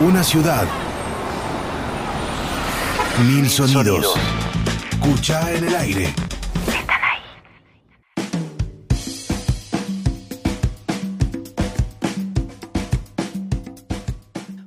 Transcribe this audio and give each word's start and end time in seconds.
Una 0.00 0.22
ciudad. 0.22 0.64
Mil 3.26 3.48
sonidos. 3.48 4.14
Escucha 4.92 5.52
en 5.52 5.64
el 5.64 5.74
aire. 5.74 6.04
Están 6.68 7.00
ahí. 7.02 7.20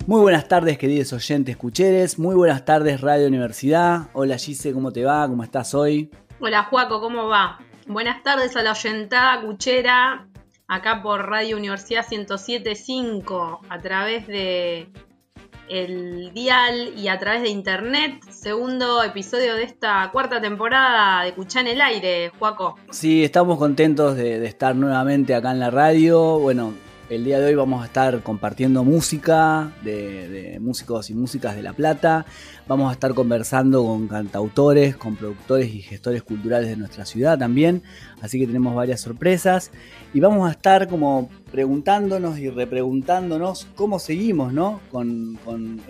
Muy 0.05 0.19
buenas 0.19 0.49
tardes, 0.49 0.77
queridos 0.77 1.13
oyentes 1.13 1.55
cucheres. 1.55 2.19
Muy 2.19 2.35
buenas 2.35 2.65
tardes, 2.65 2.99
Radio 2.99 3.27
Universidad. 3.27 4.09
Hola 4.11 4.37
Gise, 4.37 4.73
¿cómo 4.73 4.91
te 4.91 5.05
va? 5.05 5.25
¿Cómo 5.29 5.45
estás 5.45 5.73
hoy? 5.73 6.11
Hola 6.41 6.63
Juaco, 6.63 6.99
¿cómo 6.99 7.29
va? 7.29 7.57
Buenas 7.87 8.21
tardes 8.21 8.57
a 8.57 8.63
la 8.63 8.71
oyentada 8.71 9.39
cuchera, 9.43 10.27
acá 10.67 11.01
por 11.01 11.29
Radio 11.29 11.55
Universidad 11.55 12.05
107.5, 12.05 13.59
a 13.69 13.79
través 13.79 14.27
de 14.27 14.91
el 15.71 16.31
dial 16.33 16.93
y 16.97 17.07
a 17.07 17.17
través 17.17 17.41
de 17.41 17.49
internet. 17.49 18.21
Segundo 18.29 19.01
episodio 19.03 19.55
de 19.55 19.63
esta 19.63 20.09
cuarta 20.11 20.41
temporada 20.41 21.23
de 21.23 21.33
Cuchá 21.33 21.61
en 21.61 21.67
el 21.67 21.81
aire, 21.81 22.31
Juaco. 22.37 22.77
Sí, 22.89 23.23
estamos 23.23 23.57
contentos 23.57 24.17
de, 24.17 24.39
de 24.39 24.47
estar 24.47 24.75
nuevamente 24.75 25.33
acá 25.33 25.51
en 25.51 25.59
la 25.59 25.71
radio. 25.71 26.39
Bueno, 26.39 26.73
el 27.11 27.25
día 27.25 27.41
de 27.41 27.47
hoy 27.47 27.55
vamos 27.55 27.83
a 27.83 27.87
estar 27.87 28.23
compartiendo 28.23 28.85
música 28.85 29.73
de, 29.83 30.57
músicos 30.61 31.09
y 31.09 31.13
músicas 31.13 31.57
de 31.57 31.61
La 31.61 31.73
Plata. 31.73 32.25
Vamos 32.69 32.89
a 32.89 32.93
estar 32.93 33.13
conversando 33.13 33.83
con 33.83 34.07
cantautores, 34.07 34.95
con 34.95 35.17
productores 35.17 35.75
y 35.75 35.81
gestores 35.81 36.23
culturales 36.23 36.69
de 36.69 36.77
nuestra 36.77 37.05
ciudad 37.05 37.37
también. 37.37 37.83
Así 38.21 38.39
que 38.39 38.47
tenemos 38.47 38.73
varias 38.73 39.01
sorpresas. 39.01 39.71
Y 40.13 40.21
vamos 40.21 40.47
a 40.47 40.51
estar 40.51 40.87
como 40.87 41.29
preguntándonos 41.51 42.39
y 42.39 42.49
repreguntándonos 42.49 43.67
cómo 43.75 43.99
seguimos, 43.99 44.53
¿no? 44.53 44.79
Con, 44.89 45.37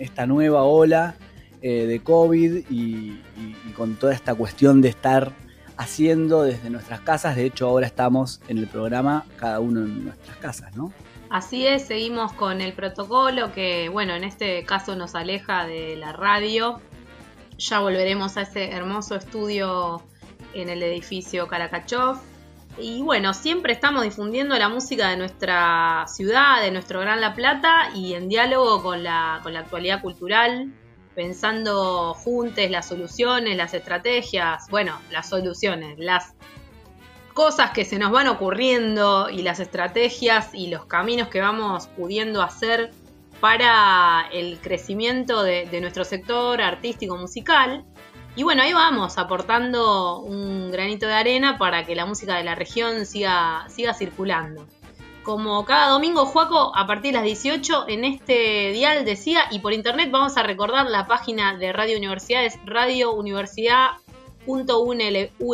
esta 0.00 0.26
nueva 0.26 0.64
ola 0.64 1.14
eh, 1.60 1.86
de 1.86 2.00
COVID 2.00 2.64
y, 2.68 3.20
y 3.36 3.72
con 3.76 3.94
toda 3.94 4.12
esta 4.12 4.34
cuestión 4.34 4.80
de 4.80 4.88
estar 4.88 5.32
haciendo 5.76 6.42
desde 6.42 6.68
nuestras 6.68 7.00
casas. 7.00 7.36
De 7.36 7.44
hecho, 7.46 7.68
ahora 7.68 7.86
estamos 7.86 8.40
en 8.48 8.58
el 8.58 8.66
programa 8.66 9.24
cada 9.36 9.60
uno 9.60 9.84
en 9.84 10.06
nuestras 10.06 10.36
casas, 10.38 10.74
¿no? 10.74 10.92
Así 11.32 11.66
es, 11.66 11.86
seguimos 11.86 12.34
con 12.34 12.60
el 12.60 12.74
protocolo 12.74 13.54
que, 13.54 13.88
bueno, 13.88 14.14
en 14.14 14.22
este 14.22 14.66
caso 14.66 14.96
nos 14.96 15.14
aleja 15.14 15.66
de 15.66 15.96
la 15.96 16.12
radio. 16.12 16.78
Ya 17.56 17.80
volveremos 17.80 18.36
a 18.36 18.42
ese 18.42 18.70
hermoso 18.70 19.16
estudio 19.16 20.02
en 20.52 20.68
el 20.68 20.82
edificio 20.82 21.48
Karakachov. 21.48 22.18
Y 22.78 23.00
bueno, 23.00 23.32
siempre 23.32 23.72
estamos 23.72 24.02
difundiendo 24.02 24.58
la 24.58 24.68
música 24.68 25.08
de 25.08 25.16
nuestra 25.16 26.04
ciudad, 26.06 26.60
de 26.60 26.70
nuestro 26.70 27.00
Gran 27.00 27.22
La 27.22 27.32
Plata 27.32 27.88
y 27.94 28.12
en 28.12 28.28
diálogo 28.28 28.82
con 28.82 29.02
la, 29.02 29.40
con 29.42 29.54
la 29.54 29.60
actualidad 29.60 30.02
cultural, 30.02 30.70
pensando 31.14 32.12
juntos 32.12 32.68
las 32.68 32.88
soluciones, 32.88 33.56
las 33.56 33.72
estrategias, 33.72 34.68
bueno, 34.68 34.98
las 35.10 35.30
soluciones, 35.30 35.98
las 35.98 36.34
cosas 37.32 37.70
que 37.70 37.84
se 37.84 37.98
nos 37.98 38.12
van 38.12 38.28
ocurriendo 38.28 39.30
y 39.30 39.42
las 39.42 39.60
estrategias 39.60 40.50
y 40.52 40.68
los 40.68 40.84
caminos 40.86 41.28
que 41.28 41.40
vamos 41.40 41.88
pudiendo 41.88 42.42
hacer 42.42 42.92
para 43.40 44.28
el 44.32 44.60
crecimiento 44.60 45.42
de, 45.42 45.80
nuestro 45.80 46.04
sector 46.04 46.60
artístico 46.60 47.16
musical. 47.16 47.84
Y 48.36 48.44
bueno, 48.44 48.62
ahí 48.62 48.72
vamos 48.72 49.18
aportando 49.18 50.20
un 50.20 50.70
granito 50.70 51.06
de 51.06 51.14
arena 51.14 51.58
para 51.58 51.84
que 51.84 51.96
la 51.96 52.06
música 52.06 52.36
de 52.36 52.44
la 52.44 52.54
región 52.54 53.04
siga, 53.04 53.66
siga 53.68 53.94
circulando. 53.94 54.66
Como 55.22 55.64
cada 55.64 55.88
domingo, 55.88 56.24
Juaco, 56.24 56.72
a 56.76 56.86
partir 56.86 57.12
de 57.12 57.18
las 57.18 57.24
18 57.24 57.86
en 57.88 58.04
este 58.04 58.72
dial 58.72 59.04
decía, 59.04 59.42
y 59.50 59.58
por 59.58 59.72
internet 59.72 60.10
vamos 60.10 60.36
a 60.36 60.42
recordar 60.42 60.86
la 60.88 61.06
página 61.06 61.56
de 61.56 61.72
Radio 61.72 61.98
Universidad, 61.98 62.44
es 62.44 62.58
Radio 62.64 63.12
Universidad 63.12 63.90
.unlp.edu.ar, 64.46 65.48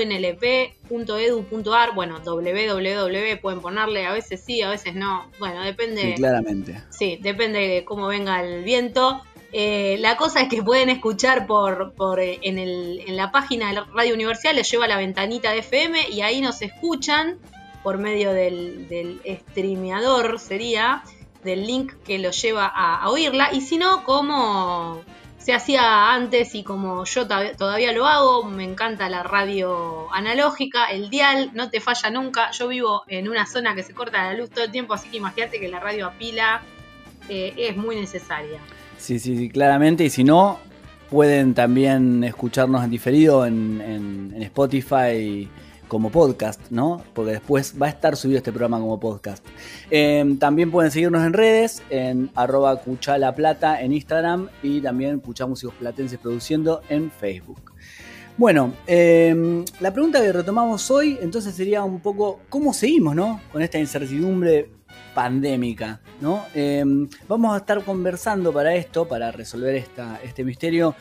bueno, 1.95 2.21
www 2.25 3.39
pueden 3.41 3.61
ponerle, 3.61 4.07
a 4.07 4.13
veces 4.13 4.43
sí, 4.45 4.63
a 4.63 4.71
veces 4.71 4.95
no, 4.95 5.31
bueno, 5.39 5.63
depende. 5.63 6.03
Sí, 6.03 6.15
claramente. 6.15 6.83
Sí, 6.91 7.19
depende 7.21 7.61
de 7.61 7.85
cómo 7.85 8.07
venga 8.09 8.43
el 8.43 8.65
viento. 8.65 9.23
Eh, 9.53 9.97
la 10.01 10.17
cosa 10.17 10.43
es 10.43 10.49
que 10.49 10.63
pueden 10.63 10.91
escuchar 10.91 11.47
por, 11.47 11.95
por 11.95 12.21
eh, 12.21 12.39
en, 12.43 12.59
el, 12.59 13.03
en, 13.07 13.17
la 13.17 13.31
página 13.31 13.73
de 13.73 13.81
Radio 13.95 14.15
Universidad, 14.15 14.55
les 14.55 14.71
lleva 14.71 14.87
la 14.87 14.99
ventanita 14.99 15.53
de 15.53 15.61
FM 15.61 16.11
y 16.11 16.21
ahí 16.21 16.43
nos 16.43 16.61
escuchan 16.61 17.39
por 17.83 17.97
medio 17.97 18.33
del, 18.33 18.89
del 18.89 19.21
streameador, 19.25 20.39
sería, 20.39 21.03
del 21.45 21.67
link 21.67 21.95
que 22.05 22.19
los 22.19 22.41
lleva 22.43 22.67
a, 22.67 22.97
a 22.97 23.09
oírla. 23.09 23.51
Y 23.53 23.63
si 23.63 23.79
no, 23.79 24.05
como 24.05 25.03
se 25.49 25.55
hacía 25.55 26.13
antes 26.13 26.55
y 26.55 26.63
como 26.63 27.07
yo 27.07 27.27
todavía 27.27 27.93
lo 27.93 28.05
hago, 28.05 28.45
me 28.45 28.65
encanta 28.65 29.09
la 29.09 29.23
radio 29.23 30.13
analógica, 30.13 30.85
el 30.91 31.09
dial, 31.09 31.53
no 31.55 31.71
te 31.71 31.81
falla 31.81 32.11
nunca. 32.11 32.51
Yo 32.51 32.69
vivo 32.69 33.05
en 33.09 33.31
una 33.31 33.47
zona 33.47 33.75
que 33.75 33.83
se 33.83 33.95
corta 33.95 34.25
la 34.25 34.35
luz 34.35 34.51
todo 34.51 34.67
el 34.67 34.71
tiempo, 34.71 34.93
así 34.93 35.09
que 35.09 35.17
imagínate 35.17 35.59
que 35.59 35.69
la 35.69 35.81
radio 35.81 36.09
a 36.09 36.13
pila 36.13 36.61
eh, 37.31 37.55
es 37.57 37.75
muy 37.79 37.97
necesaria. 37.97 38.61
Sí, 38.99 39.19
sí, 39.19 39.39
sí, 39.39 39.49
claramente. 39.49 40.05
Y 40.05 40.11
si 40.11 40.23
no, 40.23 40.59
pueden 41.09 41.55
también 41.55 42.25
escucharnos 42.25 42.85
en 42.85 42.91
diferido 42.91 43.47
en, 43.47 43.81
en, 43.81 44.33
en 44.37 44.43
Spotify 44.43 45.49
como 45.89 46.11
podcast, 46.11 46.61
¿no? 46.71 47.03
Porque 47.15 47.33
después 47.33 47.75
va 47.81 47.87
a 47.87 47.91
estar 47.91 48.17
subido 48.17 48.39
este 48.39 48.53
programa 48.53 48.79
como 48.79 49.01
podcast. 49.01 49.45
Eh, 49.91 50.37
también 50.39 50.71
pueden 50.71 50.91
seguirnos 50.91 51.27
en 51.27 51.33
redes, 51.33 51.83
en 51.91 52.31
arroba 52.35 52.77
cuchalaplata 52.77 53.81
en 53.81 53.93
Instagram 53.93 54.49
y 54.63 54.81
también 54.81 55.21
Cucha 55.21 55.47
Músicos 55.47 55.75
Platenses 55.75 56.19
Produciendo 56.19 56.83
en 56.89 57.11
Facebook. 57.11 57.73
Bueno, 58.37 58.73
eh, 58.87 59.65
la 59.81 59.93
pregunta 59.93 60.23
que 60.23 60.33
retomamos 60.33 60.89
hoy 60.93 61.19
entonces 61.21 61.57
sería 61.57 61.83
un 61.83 61.99
poco 61.99 62.39
cómo 62.49 62.73
seguimos, 62.73 63.17
¿no? 63.17 63.41
Con 63.51 63.63
esta 63.63 63.81
incertidumbre 63.81 64.71
pandémica, 65.13 66.01
¿no? 66.21 66.45
Eh, 66.55 66.85
vamos 67.27 67.53
a 67.53 67.57
estar 67.59 67.83
conversando 67.83 68.53
para 68.53 68.77
esto, 68.77 69.09
para 69.09 69.33
resolver 69.33 69.75
esta, 69.75 70.21
este 70.23 70.45
misterio 70.45 70.95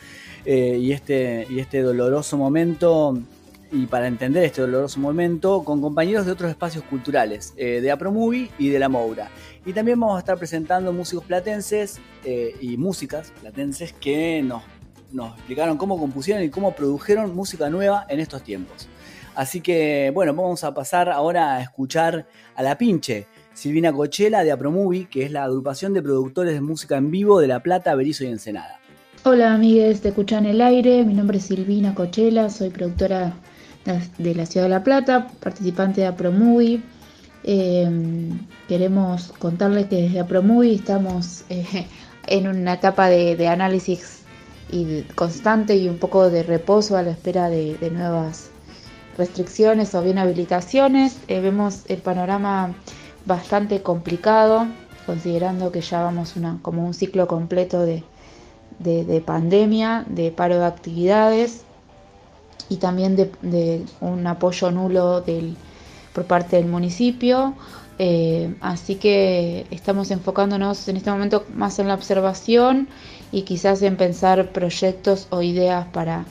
eh, 0.44 0.78
y, 0.80 0.90
este, 0.90 1.46
y 1.48 1.60
este 1.60 1.82
doloroso 1.82 2.36
momento 2.36 3.16
y 3.70 3.86
para 3.86 4.06
entender 4.06 4.44
este 4.44 4.60
doloroso 4.60 5.00
momento 5.00 5.62
con 5.64 5.80
compañeros 5.80 6.26
de 6.26 6.32
otros 6.32 6.50
espacios 6.50 6.84
culturales, 6.84 7.54
eh, 7.56 7.80
de 7.80 7.90
AproMovie 7.90 8.50
y 8.58 8.68
de 8.68 8.78
La 8.78 8.88
Moura. 8.88 9.30
Y 9.64 9.72
también 9.72 10.00
vamos 10.00 10.16
a 10.16 10.20
estar 10.20 10.38
presentando 10.38 10.92
músicos 10.92 11.24
platenses 11.24 12.00
eh, 12.24 12.54
y 12.60 12.76
músicas 12.76 13.32
platenses 13.40 13.92
que 13.92 14.42
nos, 14.42 14.62
nos 15.12 15.34
explicaron 15.34 15.76
cómo 15.76 15.98
compusieron 15.98 16.42
y 16.42 16.50
cómo 16.50 16.72
produjeron 16.72 17.34
música 17.34 17.68
nueva 17.68 18.06
en 18.08 18.20
estos 18.20 18.42
tiempos. 18.42 18.88
Así 19.34 19.60
que, 19.60 20.10
bueno, 20.14 20.34
vamos 20.34 20.64
a 20.64 20.74
pasar 20.74 21.08
ahora 21.08 21.56
a 21.56 21.62
escuchar 21.62 22.26
a 22.56 22.62
La 22.62 22.76
Pinche, 22.76 23.26
Silvina 23.54 23.92
Cochela 23.92 24.42
de 24.42 24.50
AproMovie, 24.50 25.08
que 25.08 25.24
es 25.24 25.30
la 25.30 25.44
agrupación 25.44 25.92
de 25.92 26.02
productores 26.02 26.54
de 26.54 26.60
música 26.60 26.96
en 26.96 27.10
vivo 27.10 27.40
de 27.40 27.46
La 27.46 27.62
Plata, 27.62 27.94
Berizo 27.94 28.24
y 28.24 28.28
Ensenada. 28.28 28.80
Hola 29.24 29.52
amigues 29.52 30.02
de 30.02 30.08
Escuchan 30.10 30.46
el 30.46 30.60
Aire, 30.60 31.04
mi 31.04 31.12
nombre 31.12 31.38
es 31.38 31.44
Silvina 31.44 31.94
Cochela, 31.94 32.50
soy 32.50 32.70
productora 32.70 33.34
de 33.84 34.34
la 34.34 34.46
Ciudad 34.46 34.66
de 34.66 34.70
La 34.70 34.84
Plata, 34.84 35.28
participante 35.40 36.02
de 36.02 36.06
AproMovie. 36.08 36.82
Eh, 37.44 37.88
queremos 38.66 39.32
contarles 39.38 39.86
que 39.86 40.02
desde 40.02 40.20
AproMovie 40.20 40.74
estamos 40.74 41.44
eh, 41.48 41.86
en 42.26 42.48
una 42.48 42.74
etapa 42.74 43.08
de, 43.08 43.48
análisis 43.48 44.22
y 44.70 45.02
constante 45.14 45.76
y 45.76 45.88
un 45.88 45.98
poco 45.98 46.28
de 46.28 46.42
reposo 46.42 46.96
a 46.96 47.02
la 47.02 47.12
espera 47.12 47.48
de, 47.48 47.76
de 47.78 47.90
nuevas 47.90 48.50
restricciones 49.16 49.94
o 49.94 50.02
bien 50.02 50.18
habilitaciones. 50.18 51.18
Eh, 51.28 51.40
vemos 51.40 51.84
el 51.88 51.98
panorama 51.98 52.74
bastante 53.24 53.82
complicado, 53.82 54.66
considerando 55.06 55.72
que 55.72 55.80
ya 55.80 56.02
vamos 56.02 56.36
una, 56.36 56.58
como 56.60 56.84
un 56.84 56.92
ciclo 56.92 57.26
completo 57.26 57.80
de, 57.82 58.04
de 58.78 59.22
pandemia, 59.24 60.04
de 60.08 60.30
paro 60.30 60.58
de 60.58 60.66
actividades 60.66 61.64
y 62.68 62.76
también 62.76 63.16
de, 63.16 63.30
de 63.42 63.84
un 64.00 64.26
apoyo 64.26 64.70
nulo 64.70 65.20
del, 65.20 65.56
por 66.12 66.24
parte 66.24 66.56
del 66.56 66.66
municipio. 66.66 67.54
Eh, 68.00 68.54
así 68.60 68.94
que 68.94 69.66
estamos 69.70 70.10
enfocándonos 70.12 70.86
en 70.88 70.96
este 70.96 71.10
momento 71.10 71.44
más 71.54 71.78
en 71.80 71.88
la 71.88 71.94
observación 71.94 72.88
y 73.32 73.42
quizás 73.42 73.82
en 73.82 73.96
pensar 73.96 74.52
proyectos 74.52 75.26
o 75.30 75.42
ideas 75.42 75.86
para 75.92 76.24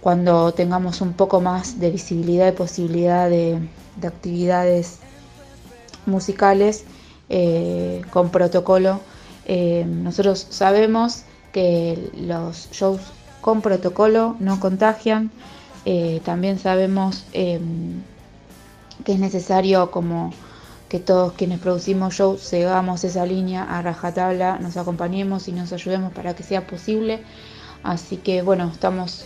cuando 0.00 0.52
tengamos 0.54 1.02
un 1.02 1.12
poco 1.12 1.42
más 1.42 1.78
de 1.78 1.90
visibilidad 1.90 2.48
y 2.48 2.52
posibilidad 2.52 3.28
de, 3.28 3.58
de 3.96 4.08
actividades 4.08 5.00
musicales 6.06 6.84
eh, 7.28 8.02
con 8.10 8.30
protocolo. 8.30 9.00
Eh, 9.46 9.84
nosotros 9.86 10.46
sabemos 10.50 11.24
que 11.52 12.10
los 12.14 12.70
shows 12.70 13.00
con 13.40 13.62
protocolo, 13.62 14.36
no 14.38 14.60
contagian. 14.60 15.30
Eh, 15.84 16.20
también 16.24 16.58
sabemos 16.58 17.24
eh, 17.32 17.60
que 19.04 19.12
es 19.12 19.18
necesario 19.18 19.90
como 19.90 20.32
que 20.88 20.98
todos 20.98 21.32
quienes 21.34 21.60
producimos 21.60 22.14
shows 22.14 22.40
sigamos 22.40 23.04
esa 23.04 23.24
línea 23.24 23.62
a 23.62 23.80
rajatabla, 23.80 24.58
nos 24.58 24.76
acompañemos 24.76 25.46
y 25.46 25.52
nos 25.52 25.72
ayudemos 25.72 26.12
para 26.12 26.34
que 26.34 26.42
sea 26.42 26.66
posible. 26.66 27.22
Así 27.82 28.16
que 28.16 28.42
bueno, 28.42 28.70
estamos 28.72 29.24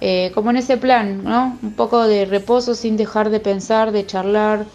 eh, 0.00 0.30
como 0.34 0.50
en 0.50 0.56
ese 0.56 0.76
plan, 0.76 1.24
¿no? 1.24 1.58
Un 1.62 1.72
poco 1.72 2.06
de 2.06 2.24
reposo 2.24 2.74
sin 2.74 2.96
dejar 2.96 3.30
de 3.30 3.40
pensar, 3.40 3.90
de 3.90 4.06
charlar, 4.06 4.66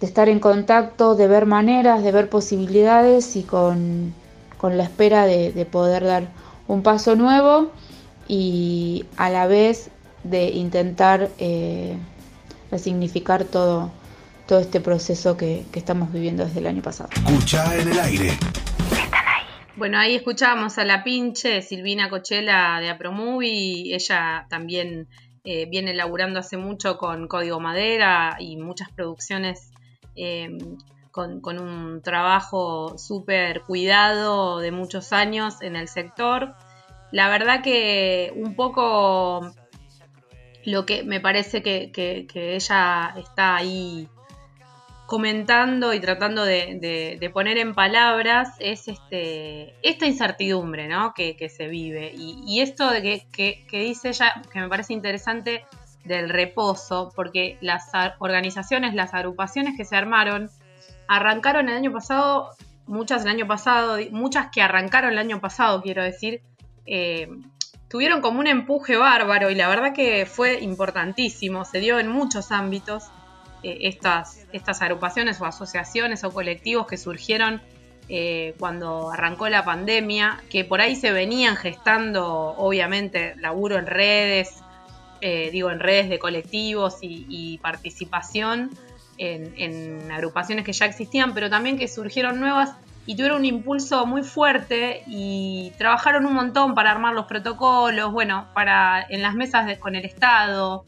de 0.00 0.06
estar 0.06 0.28
en 0.28 0.40
contacto, 0.40 1.14
de 1.14 1.28
ver 1.28 1.46
maneras, 1.46 2.02
de 2.02 2.10
ver 2.10 2.28
posibilidades 2.28 3.36
y 3.36 3.44
con, 3.44 4.14
la 4.62 4.82
espera 4.82 5.26
de, 5.26 5.66
poder 5.70 6.04
dar 6.04 6.24
un 6.66 6.82
paso 6.82 7.14
nuevo 7.14 7.70
y 8.34 9.04
a 9.18 9.28
la 9.28 9.46
vez 9.46 9.90
de 10.24 10.48
intentar 10.48 11.28
eh, 11.38 11.98
resignificar 12.70 13.44
todo 13.44 13.92
todo 14.46 14.58
este 14.58 14.80
proceso 14.80 15.36
que, 15.36 15.66
estamos 15.74 16.10
viviendo 16.10 16.44
desde 16.46 16.60
el 16.60 16.66
año 16.66 16.80
pasado. 16.82 17.10
Escucha 17.12 17.78
en 17.78 17.88
el 17.88 17.98
aire. 18.00 18.30
Bueno, 19.76 19.98
ahí 19.98 20.14
escuchábamos 20.14 20.78
a 20.78 20.84
la 20.84 21.04
pinche 21.04 21.60
Silvina 21.60 22.08
Cochela 22.08 22.80
de 22.80 22.88
Apromovie. 22.88 23.94
Ella 23.94 24.46
también 24.48 25.08
eh, 25.44 25.66
viene 25.66 25.92
laburando 25.92 26.40
hace 26.40 26.56
mucho 26.56 26.96
con 26.96 27.28
Código 27.28 27.60
Madera 27.60 28.36
y 28.40 28.56
muchas 28.56 28.90
producciones 28.90 29.70
em, 30.16 30.78
con, 31.10 31.42
con, 31.42 31.58
un 31.58 32.00
trabajo 32.00 32.96
súper 32.96 33.60
cuidado 33.62 34.58
de 34.58 34.72
muchos 34.72 35.12
años 35.12 35.60
en 35.60 35.76
el 35.76 35.88
sector. 35.88 36.54
La 37.12 37.28
verdad 37.28 37.62
que 37.62 38.32
un 38.34 38.56
poco 38.56 39.52
lo 40.64 40.86
que 40.86 41.04
me 41.04 41.20
parece 41.20 41.62
que, 41.62 41.92
que, 41.92 42.26
que 42.26 42.56
ella 42.56 43.14
está 43.16 43.56
ahí 43.56 44.08
comentando 45.12 45.92
y 45.92 46.00
tratando 46.00 46.42
de, 46.42 47.30
poner 47.34 47.58
en 47.58 47.74
palabras 47.74 48.56
es 48.60 48.88
este, 48.88 49.74
esta 49.82 50.06
incertidumbre 50.06 50.88
¿no? 50.88 51.12
que, 51.12 51.50
se 51.54 51.68
vive. 51.68 52.14
Y, 52.16 52.62
esto 52.62 52.88
de 52.90 53.22
que, 53.30 53.66
dice 53.70 54.08
ella, 54.08 54.42
que 54.50 54.58
me 54.58 54.70
parece 54.70 54.94
interesante, 54.94 55.66
del 56.04 56.30
reposo, 56.30 57.12
porque 57.14 57.58
las 57.60 57.90
organizaciones, 58.20 58.94
las 58.94 59.12
agrupaciones 59.12 59.76
que 59.76 59.84
se 59.84 59.96
armaron, 59.96 60.50
arrancaron 61.08 61.68
el 61.68 61.76
año 61.76 61.92
pasado, 61.92 62.48
muchas 62.86 63.22
el 63.26 63.32
año 63.32 63.46
pasado, 63.46 63.98
muchas 64.12 64.48
que 64.50 64.62
arrancaron 64.62 65.12
el 65.12 65.18
año 65.18 65.42
pasado, 65.42 65.82
quiero 65.82 66.02
decir, 66.02 66.40
eh, 66.86 67.28
tuvieron 67.88 68.20
como 68.20 68.40
un 68.40 68.46
empuje 68.46 68.96
bárbaro 68.96 69.50
y 69.50 69.54
la 69.54 69.68
verdad 69.68 69.94
que 69.94 70.26
fue 70.26 70.60
importantísimo, 70.60 71.64
se 71.64 71.80
dio 71.80 71.98
en 71.98 72.08
muchos 72.08 72.50
ámbitos. 72.52 73.04
Eh, 73.62 73.78
estas, 73.82 74.46
estas 74.52 74.82
agrupaciones 74.82 75.40
o 75.40 75.44
asociaciones 75.44 76.24
o 76.24 76.32
colectivos 76.32 76.86
que 76.86 76.96
surgieron 76.96 77.62
eh, 78.08 78.54
cuando 78.58 79.10
arrancó 79.12 79.48
la 79.48 79.64
pandemia, 79.64 80.42
que 80.50 80.64
por 80.64 80.80
ahí 80.80 80.96
se 80.96 81.12
venían 81.12 81.56
gestando, 81.56 82.26
obviamente, 82.56 83.34
laburo 83.36 83.78
en 83.78 83.86
redes, 83.86 84.58
digo, 85.52 85.70
en 85.70 85.78
redes 85.78 86.08
de 86.08 86.18
colectivos 86.18 86.98
y, 87.00 87.58
participación 87.62 88.70
en, 89.18 90.10
agrupaciones 90.10 90.64
que 90.64 90.72
ya 90.72 90.86
existían, 90.86 91.32
pero 91.32 91.48
también 91.48 91.78
que 91.78 91.86
surgieron 91.86 92.40
nuevas 92.40 92.74
y 93.04 93.16
tuvieron 93.16 93.38
un 93.38 93.44
impulso 93.44 94.06
muy 94.06 94.22
fuerte 94.22 95.02
y 95.06 95.72
trabajaron 95.76 96.26
un 96.26 96.34
montón 96.34 96.74
para 96.74 96.92
armar 96.92 97.14
los 97.14 97.26
protocolos, 97.26 98.12
bueno, 98.12 98.48
para 98.54 99.04
en 99.08 99.22
las 99.22 99.34
mesas 99.34 99.78
con 99.78 99.96
el 99.96 100.04
Estado, 100.04 100.84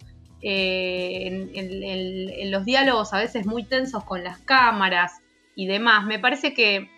eh, 0.47 1.49
en, 1.55 2.51
los 2.51 2.65
diálogos 2.65 3.15
a 3.15 3.19
veces 3.19 3.47
muy 3.47 3.65
tensos 3.65 4.05
con 4.05 4.23
las 4.23 4.39
cámaras 4.39 5.23
y 5.57 5.67
demás. 5.67 6.05
Me 6.07 6.19
parece 6.19 6.55
que 6.55 6.91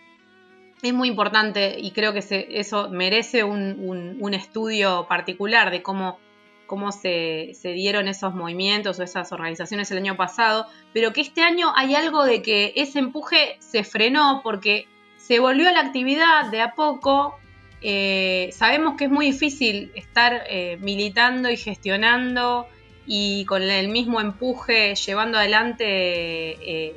es 0.82 0.92
muy 0.92 1.08
importante 1.08 1.76
y 1.78 1.92
creo 1.92 2.12
que 2.12 2.22
eso 2.50 2.90
merece 2.90 3.42
un, 3.42 4.34
estudio 4.34 5.06
particular 5.08 5.70
de 5.70 5.82
cómo, 5.82 6.18
cómo 6.66 6.92
se, 6.92 7.54
dieron 7.62 8.08
esos 8.08 8.34
movimientos 8.34 8.98
o 8.98 9.02
esas 9.02 9.32
organizaciones 9.32 9.90
el 9.92 9.98
año 9.98 10.16
pasado, 10.16 10.66
pero 10.92 11.14
que 11.14 11.22
este 11.22 11.42
año 11.42 11.72
hay 11.74 11.94
algo 11.94 12.24
de 12.24 12.42
que 12.42 12.74
ese 12.76 12.98
empuje 12.98 13.56
se 13.60 13.82
frenó 13.82 14.40
porque 14.42 14.88
se 15.26 15.40
volvió 15.40 15.68
a 15.68 15.72
la 15.72 15.80
actividad 15.80 16.46
de 16.50 16.60
a 16.60 16.74
poco. 16.74 17.36
Eh, 17.82 18.50
sabemos 18.52 18.96
que 18.96 19.06
es 19.06 19.10
muy 19.10 19.26
difícil 19.26 19.90
estar 19.94 20.44
eh, 20.48 20.78
militando 20.80 21.50
y 21.50 21.56
gestionando 21.56 22.66
y 23.06 23.44
con 23.44 23.62
el 23.62 23.88
mismo 23.88 24.20
empuje 24.20 24.94
llevando 24.94 25.38
adelante 25.38 25.84
eh, 25.86 26.96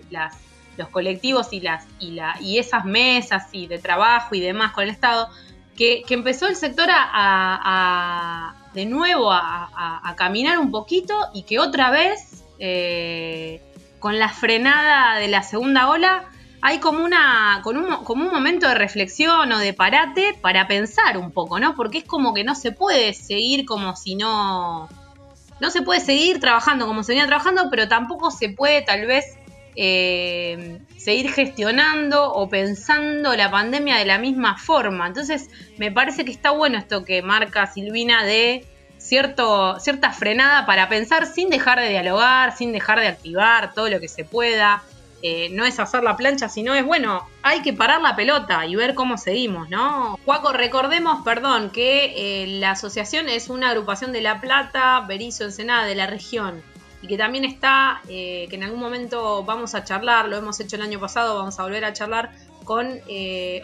los 0.78 0.90
colectivos 0.90 1.52
y, 1.52 1.62
las, 1.62 1.88
y, 2.00 2.20
y 2.42 2.60
esas 2.60 2.86
mesas 2.86 3.48
y 3.52 3.68
de 3.68 3.80
trabajo 3.80 4.36
y 4.36 4.40
demás 4.40 4.72
con 4.74 4.84
el 4.84 4.92
Estado, 4.92 5.30
que, 5.76 6.04
empezó 6.10 6.48
el 6.48 6.56
sector 6.56 6.88
a, 6.92 8.56
de 8.74 8.86
nuevo 8.86 9.32
a, 9.32 10.14
caminar 10.16 10.60
un 10.60 10.72
poquito 10.72 11.16
y 11.34 11.44
que 11.44 11.60
otra 11.60 11.92
vez, 11.92 12.44
con 14.00 14.20
la 14.20 14.30
frenada 14.30 15.20
de 15.20 15.28
la 15.28 15.44
segunda 15.44 15.90
ola, 15.90 16.30
hay 16.62 16.80
como, 16.80 17.04
una, 17.04 17.62
con 17.64 17.78
un, 17.78 18.04
como 18.04 18.26
un 18.26 18.32
momento 18.32 18.68
de 18.68 18.76
reflexión 18.76 19.52
o 19.52 19.60
de 19.60 19.74
parate 19.74 20.38
para 20.42 20.68
pensar 20.68 21.18
un 21.18 21.32
poco, 21.32 21.60
¿no? 21.60 21.76
Porque 21.76 22.00
es 22.00 22.04
como 22.04 22.34
que 22.34 22.44
no 22.44 22.56
se 22.56 22.72
puede 22.72 23.14
seguir 23.14 23.66
como 23.66 23.96
si 23.96 24.16
no 24.16 24.90
no 25.60 25.70
se 25.72 25.82
puede 25.82 26.00
seguir 26.00 26.40
trabajando 26.40 26.88
como 26.88 27.04
se 27.04 27.12
venía 27.12 27.28
trabajando, 27.28 27.68
pero 27.70 27.88
tampoco 27.88 28.32
se 28.32 28.50
puede 28.50 28.82
tal 28.82 29.06
vez 29.06 29.38
eh, 29.76 30.80
seguir 30.98 31.32
gestionando 31.32 32.34
o 32.34 32.50
pensando 32.50 33.36
la 33.36 33.52
pandemia 33.52 33.98
de 33.98 34.06
la 34.06 34.18
misma 34.18 34.58
forma. 34.58 35.08
Entonces, 35.08 35.50
me 35.78 35.92
parece 35.92 36.26
que 36.26 36.32
está 36.32 36.52
bueno 36.52 36.78
esto 36.78 37.04
que 37.04 37.22
marca 37.22 37.68
Silvina 37.68 38.24
de 38.24 38.66
cierto, 38.98 39.80
cierta 39.80 40.12
frenada 40.12 40.66
para 40.66 40.90
pensar 40.90 41.26
sin 41.26 41.50
dejar 41.50 41.80
de 41.80 41.90
dialogar, 41.90 42.56
sin 42.56 42.72
dejar 42.72 43.00
de 43.00 43.08
activar 43.08 43.74
todo 43.74 43.90
lo 43.90 44.00
que 44.00 44.08
se 44.08 44.26
pueda. 44.26 44.84
Eh, 45.22 45.50
no 45.52 45.66
es 45.66 45.80
hacer 45.80 46.04
la 46.04 46.16
plancha, 46.16 46.48
sino 46.48 46.74
es, 46.74 46.86
bueno, 46.86 47.28
hay 47.42 47.62
que 47.62 47.74
parar 47.74 48.02
la 48.02 48.16
pelota 48.16 48.66
y 48.66 48.76
ver 48.76 48.96
cómo 48.96 49.18
seguimos, 49.18 49.70
¿no? 49.70 50.18
Juaco, 50.24 50.54
recordemos, 50.54 51.24
perdón, 51.26 51.72
que 51.72 52.44
eh, 52.44 52.48
la 52.48 52.72
asociación 52.72 53.28
es 53.28 53.50
una 53.50 53.70
agrupación 53.70 54.14
de 54.14 54.22
La 54.22 54.40
Plata, 54.40 55.02
Berizo, 55.02 55.44
Ensenada, 55.44 55.86
de 55.86 55.96
la 55.96 56.08
región, 56.08 56.62
y 57.02 57.08
que 57.08 57.18
también 57.18 57.44
está, 57.44 58.02
eh, 58.08 58.48
que 58.50 58.56
en 58.56 58.64
algún 58.64 58.80
momento 58.80 59.44
vamos 59.44 59.76
a 59.76 59.84
charlar, 59.84 60.30
lo 60.30 60.38
hemos 60.38 60.58
hecho 60.62 60.78
el 60.78 60.84
año 60.84 61.00
pasado, 61.00 61.36
vamos 61.36 61.60
a 61.60 61.64
volver 61.64 61.84
a 61.84 61.92
charlar 61.92 62.32
con 62.64 63.02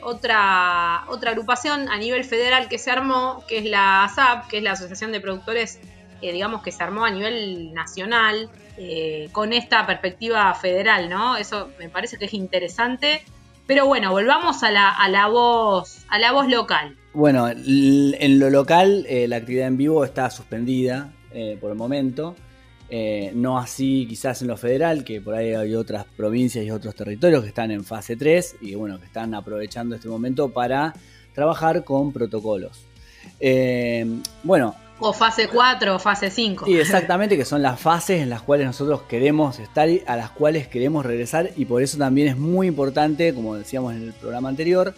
otra, 0.01 1.03
otra 1.09 1.31
agrupación 1.31 1.89
a 1.89 1.97
nivel 1.97 2.23
federal 2.23 2.67
que 2.67 2.79
se 2.79 2.89
armó, 2.89 3.43
que 3.47 3.59
es 3.59 3.65
la 3.65 4.03
ASAP, 4.03 4.47
que 4.47 4.57
es 4.57 4.63
la 4.63 4.71
Asociación 4.71 5.11
de 5.11 5.21
Productores, 5.21 5.79
digamos 6.21 6.63
que 6.63 6.71
se 6.71 6.83
armó 6.83 7.05
a 7.05 7.11
nivel 7.11 7.73
nacional, 7.73 8.49
eh, 8.77 9.29
con 9.31 9.53
esta 9.53 9.85
perspectiva 9.85 10.53
federal, 10.53 11.09
¿no? 11.09 11.37
Eso 11.37 11.69
me 11.79 11.87
parece 11.87 12.17
que 12.17 12.25
es 12.25 12.33
interesante. 12.33 13.21
Pero 13.67 13.87
bueno, 13.87 14.11
volvamos 14.11 14.63
a 14.63 14.71
la, 14.71 14.89
a 14.89 15.07
la 15.07 15.27
voz, 15.27 16.05
a 16.09 16.19
la 16.19 16.33
voz 16.33 16.47
local. 16.49 16.97
Bueno, 17.13 17.47
en 17.49 18.39
lo 18.39 18.49
local 18.49 19.05
eh, 19.07 19.27
la 19.27 19.37
actividad 19.37 19.67
en 19.67 19.77
vivo 19.77 20.03
está 20.03 20.29
suspendida 20.29 21.13
eh, 21.33 21.57
por 21.59 21.71
el 21.71 21.77
momento. 21.77 22.35
no 23.33 23.57
así 23.57 24.05
quizás 24.07 24.41
en 24.41 24.49
lo 24.49 24.57
federal, 24.57 25.03
que 25.05 25.21
por 25.21 25.33
ahí 25.33 25.53
hay 25.53 25.73
otras 25.73 26.05
provincias 26.05 26.65
y 26.65 26.69
otros 26.69 26.95
territorios 26.95 27.41
que 27.41 27.47
están 27.47 27.71
en 27.71 27.83
fase 27.83 28.17
3 28.17 28.57
y 28.61 28.75
bueno, 28.75 28.99
que 28.99 29.05
están 29.05 29.33
aprovechando 29.33 29.95
este 29.95 30.09
momento 30.09 30.49
para 30.49 30.93
trabajar 31.33 31.83
con 31.85 32.11
protocolos. 32.11 32.85
bueno, 34.43 34.75
o 34.99 35.13
fase 35.13 35.49
4 35.49 35.95
o 35.95 35.99
fase 35.99 36.29
5. 36.29 36.65
Sí, 36.65 36.77
exactamente, 36.77 37.37
que 37.37 37.45
son 37.45 37.61
las 37.61 37.79
fases 37.79 38.21
en 38.21 38.29
las 38.29 38.41
cuales 38.41 38.65
nosotros 38.65 39.01
queremos 39.03 39.59
estar 39.59 39.89
y 39.89 40.03
a 40.07 40.15
las 40.15 40.29
cuales 40.31 40.67
queremos 40.67 41.05
regresar 41.05 41.51
y 41.55 41.65
por 41.65 41.81
eso 41.81 41.97
también 41.97 42.27
es 42.27 42.37
muy 42.37 42.67
importante, 42.67 43.33
como 43.33 43.55
decíamos 43.55 43.93
en 43.93 44.03
el 44.03 44.13
programa 44.13 44.49
anterior, 44.49 44.93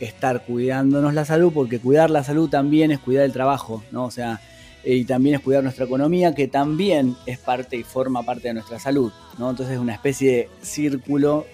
estar 0.00 0.44
cuidándonos 0.44 1.14
la 1.14 1.24
salud, 1.24 1.52
porque 1.52 1.78
cuidar 1.78 2.10
la 2.10 2.24
salud 2.24 2.48
también 2.50 2.90
es 2.90 2.98
cuidar 2.98 3.24
el 3.24 3.32
trabajo, 3.32 3.82
¿no? 3.92 4.04
O 4.04 4.10
sea, 4.10 4.40
y 4.84 5.04
también 5.04 5.36
es 5.36 5.40
cuidar 5.40 5.62
nuestra 5.62 5.84
economía, 5.84 6.34
que 6.34 6.48
también 6.48 7.16
es 7.26 7.38
parte 7.38 7.76
y 7.76 7.82
forma 7.82 8.22
parte 8.22 8.48
de 8.48 8.54
nuestra 8.54 8.78
salud, 8.78 9.12
¿no? 9.38 9.50
Entonces 9.50 9.74
es 9.74 9.80
una 9.80 9.94
especie 9.94 10.32
de 10.32 10.48
círculo 10.60 11.46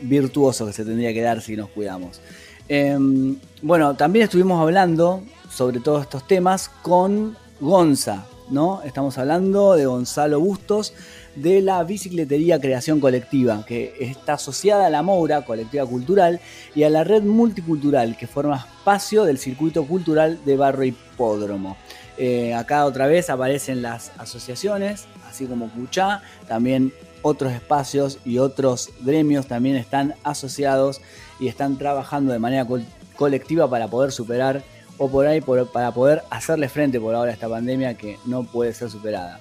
virtuoso 0.00 0.66
que 0.66 0.72
se 0.72 0.84
tendría 0.84 1.12
que 1.12 1.22
dar 1.22 1.40
si 1.42 1.56
nos 1.56 1.68
cuidamos. 1.68 2.20
Em, 2.68 3.36
bueno, 3.60 3.94
también 3.94 4.24
estuvimos 4.24 4.60
hablando 4.60 5.22
sobre 5.52 5.80
todos 5.80 6.02
estos 6.02 6.26
temas 6.26 6.70
con 6.82 7.36
Gonza, 7.60 8.24
¿no? 8.48 8.80
Estamos 8.82 9.18
hablando 9.18 9.74
de 9.74 9.84
Gonzalo 9.84 10.40
Bustos 10.40 10.94
de 11.36 11.60
la 11.60 11.82
Bicicletería 11.84 12.58
Creación 12.58 13.00
Colectiva, 13.00 13.64
que 13.66 13.94
está 14.00 14.34
asociada 14.34 14.86
a 14.86 14.90
la 14.90 15.02
Moura, 15.02 15.44
colectiva 15.44 15.84
cultural, 15.84 16.40
y 16.74 16.84
a 16.84 16.90
la 16.90 17.04
red 17.04 17.22
multicultural, 17.22 18.16
que 18.16 18.26
forma 18.26 18.56
espacio 18.56 19.24
del 19.24 19.38
circuito 19.38 19.84
cultural 19.86 20.40
de 20.44 20.56
Barro 20.56 20.84
Hipódromo. 20.84 21.76
Eh, 22.16 22.54
acá 22.54 22.84
otra 22.86 23.06
vez 23.06 23.28
aparecen 23.28 23.82
las 23.82 24.12
asociaciones, 24.18 25.06
así 25.28 25.46
como 25.46 25.70
Cuchá, 25.70 26.22
también 26.48 26.92
otros 27.20 27.52
espacios 27.52 28.18
y 28.24 28.38
otros 28.38 28.90
gremios 29.00 29.46
también 29.46 29.76
están 29.76 30.14
asociados 30.24 31.00
y 31.38 31.48
están 31.48 31.78
trabajando 31.78 32.32
de 32.32 32.38
manera 32.38 32.66
colectiva 33.16 33.68
para 33.70 33.88
poder 33.88 34.12
superar 34.12 34.62
o 34.98 35.08
por 35.08 35.26
ahí 35.26 35.40
para 35.40 35.92
poder 35.92 36.22
hacerle 36.30 36.68
frente 36.68 37.00
por 37.00 37.14
ahora 37.14 37.30
a 37.30 37.34
esta 37.34 37.48
pandemia 37.48 37.94
que 37.94 38.18
no 38.24 38.44
puede 38.44 38.72
ser 38.72 38.90
superada. 38.90 39.40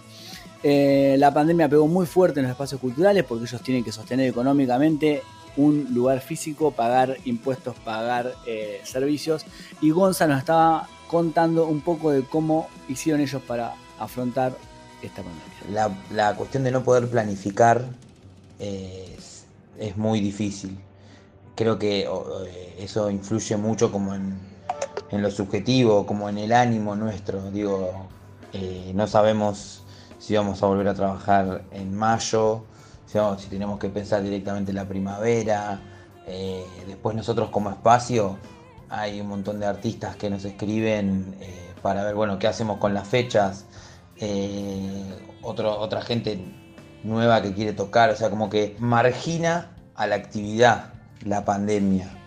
Eh, 0.63 1.15
la 1.17 1.33
pandemia 1.33 1.67
pegó 1.67 1.87
muy 1.87 2.05
fuerte 2.05 2.39
en 2.39 2.45
los 2.45 2.51
espacios 2.51 2.79
culturales 2.79 3.23
porque 3.23 3.45
ellos 3.45 3.61
tienen 3.61 3.83
que 3.83 3.91
sostener 3.91 4.29
económicamente 4.29 5.23
un 5.57 5.87
lugar 5.93 6.21
físico, 6.21 6.71
pagar 6.71 7.17
impuestos, 7.25 7.75
pagar 7.77 8.33
eh, 8.45 8.79
servicios. 8.83 9.45
Y 9.81 9.91
Gonza 9.91 10.27
nos 10.27 10.39
estaba 10.39 10.87
contando 11.07 11.65
un 11.65 11.81
poco 11.81 12.11
de 12.11 12.23
cómo 12.23 12.69
hicieron 12.87 13.21
ellos 13.21 13.41
para 13.41 13.73
afrontar 13.99 14.55
esta 15.01 15.23
pandemia. 15.23 15.97
La, 16.11 16.35
cuestión 16.35 16.63
de 16.63 16.71
no 16.71 16.83
poder 16.83 17.09
planificar 17.09 17.83
es, 18.59 19.45
muy 19.95 20.21
difícil. 20.21 20.77
Creo 21.55 21.77
que 21.77 22.01
eh, 22.01 22.75
eso 22.79 23.09
influye 23.09 23.57
mucho 23.57 23.91
como 23.91 24.13
en, 24.13 24.37
en, 25.09 25.21
lo 25.21 25.31
subjetivo, 25.31 26.05
como 26.05 26.29
en 26.29 26.37
el 26.37 26.53
ánimo 26.53 26.95
nuestro. 26.95 27.51
Digo, 27.51 28.07
no 28.93 29.07
sabemos 29.07 29.83
si 30.21 30.35
vamos 30.35 30.61
a 30.61 30.67
volver 30.67 30.87
a 30.87 30.93
trabajar 30.93 31.63
en 31.71 31.95
mayo, 31.95 32.63
si, 33.05 33.47
tenemos 33.49 33.79
que 33.79 33.89
pensar 33.89 34.21
directamente 34.21 34.71
en 34.71 34.75
la 34.75 34.87
primavera. 34.87 35.81
Eh, 36.27 36.63
después 36.87 37.15
nosotros 37.15 37.49
como 37.49 37.71
espacio 37.71 38.37
hay 38.89 39.19
un 39.19 39.27
montón 39.27 39.59
de 39.59 39.65
artistas 39.65 40.15
que 40.15 40.29
nos 40.29 40.45
escriben 40.45 41.35
eh, 41.41 41.73
para 41.81 42.03
ver 42.03 42.13
bueno 42.13 42.37
qué 42.37 42.47
hacemos 42.47 42.77
con 42.77 42.93
las 42.93 43.07
fechas. 43.07 43.65
Eh, 44.17 45.27
otra 45.41 46.01
gente 46.03 46.39
nueva 47.03 47.41
que 47.41 47.53
quiere 47.53 47.73
tocar, 47.73 48.11
o 48.11 48.15
sea, 48.15 48.29
como 48.29 48.49
que 48.49 48.75
margina 48.79 49.71
a 49.95 50.05
la 50.05 50.15
actividad 50.15 50.93
la 51.25 51.43
pandemia. 51.43 52.20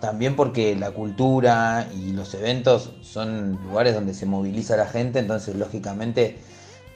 También 0.00 0.34
porque 0.34 0.74
la 0.76 0.92
cultura 0.92 1.88
y 1.94 2.12
los 2.12 2.32
eventos 2.34 2.92
son 3.02 3.60
lugares 3.64 3.94
donde 3.94 4.14
se 4.14 4.24
moviliza 4.24 4.76
la 4.76 4.86
gente, 4.86 5.18
entonces 5.18 5.56
lógicamente 5.56 6.38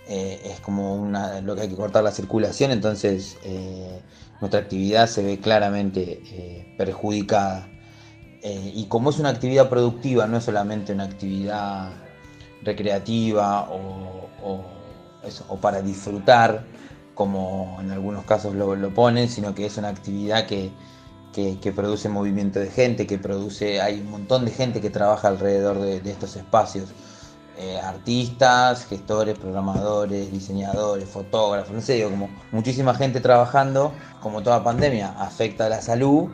eh, 0.09 0.41
es 0.45 0.61
como 0.61 0.95
una, 0.97 1.41
lo 1.43 1.55
que 1.55 1.63
hay 1.63 1.69
que 1.69 1.77
cortar 1.77 2.03
la 2.03 2.13
circulación, 2.13 2.71
entonces 2.71 3.37
eh, 3.45 4.01
nuestra 4.41 4.61
actividad 4.61 5.07
se 5.07 5.23
ve 5.23 5.39
claramente 5.39 6.23
eh, 6.33 6.75
perjudicada. 6.79 7.69
y 8.43 8.87
como 8.89 9.11
es 9.11 9.19
una 9.19 9.31
actividad 9.31 9.69
productiva, 9.69 10.27
no 10.27 10.37
es 10.39 10.45
solamente 10.45 10.93
una 10.93 11.05
actividad 11.05 11.93
recreativa 12.63 13.69
o, 13.71 14.61
para 15.61 15.81
disfrutar, 15.81 16.65
como 17.15 17.79
en 17.81 17.91
algunos 17.91 18.25
casos 18.25 18.55
lo, 18.55 18.91
ponen, 18.95 19.29
sino 19.29 19.55
que 19.55 19.67
es 19.67 19.77
una 19.79 19.89
actividad 19.89 20.47
que, 20.47 20.71
produce 21.75 22.09
movimiento 22.09 22.61
de 22.61 22.71
gente, 22.71 23.07
que 23.07 23.19
produce, 23.19 23.81
hay 23.81 24.01
un 24.01 24.11
montón 24.11 24.45
de 24.45 24.51
gente 24.51 24.81
que 24.81 24.91
trabaja 24.91 25.29
alrededor 25.29 25.81
de 25.81 26.11
estos 26.11 26.37
espacios. 26.37 26.93
Eh, 27.57 27.79
artistas, 27.79 28.85
gestores, 28.87 29.39
programadores, 29.39 30.33
diseñadores, 30.33 31.09
fotógrafos, 31.09 31.73
no 31.73 31.81
sé, 31.81 32.03
como 32.03 32.29
muchísima 32.51 32.97
gente 32.97 33.21
trabajando, 33.21 33.93
como 34.21 34.43
toda 34.43 34.65
pandemia, 34.65 35.15
afecta 35.21 35.69
la 35.69 35.81
salud 35.81 36.31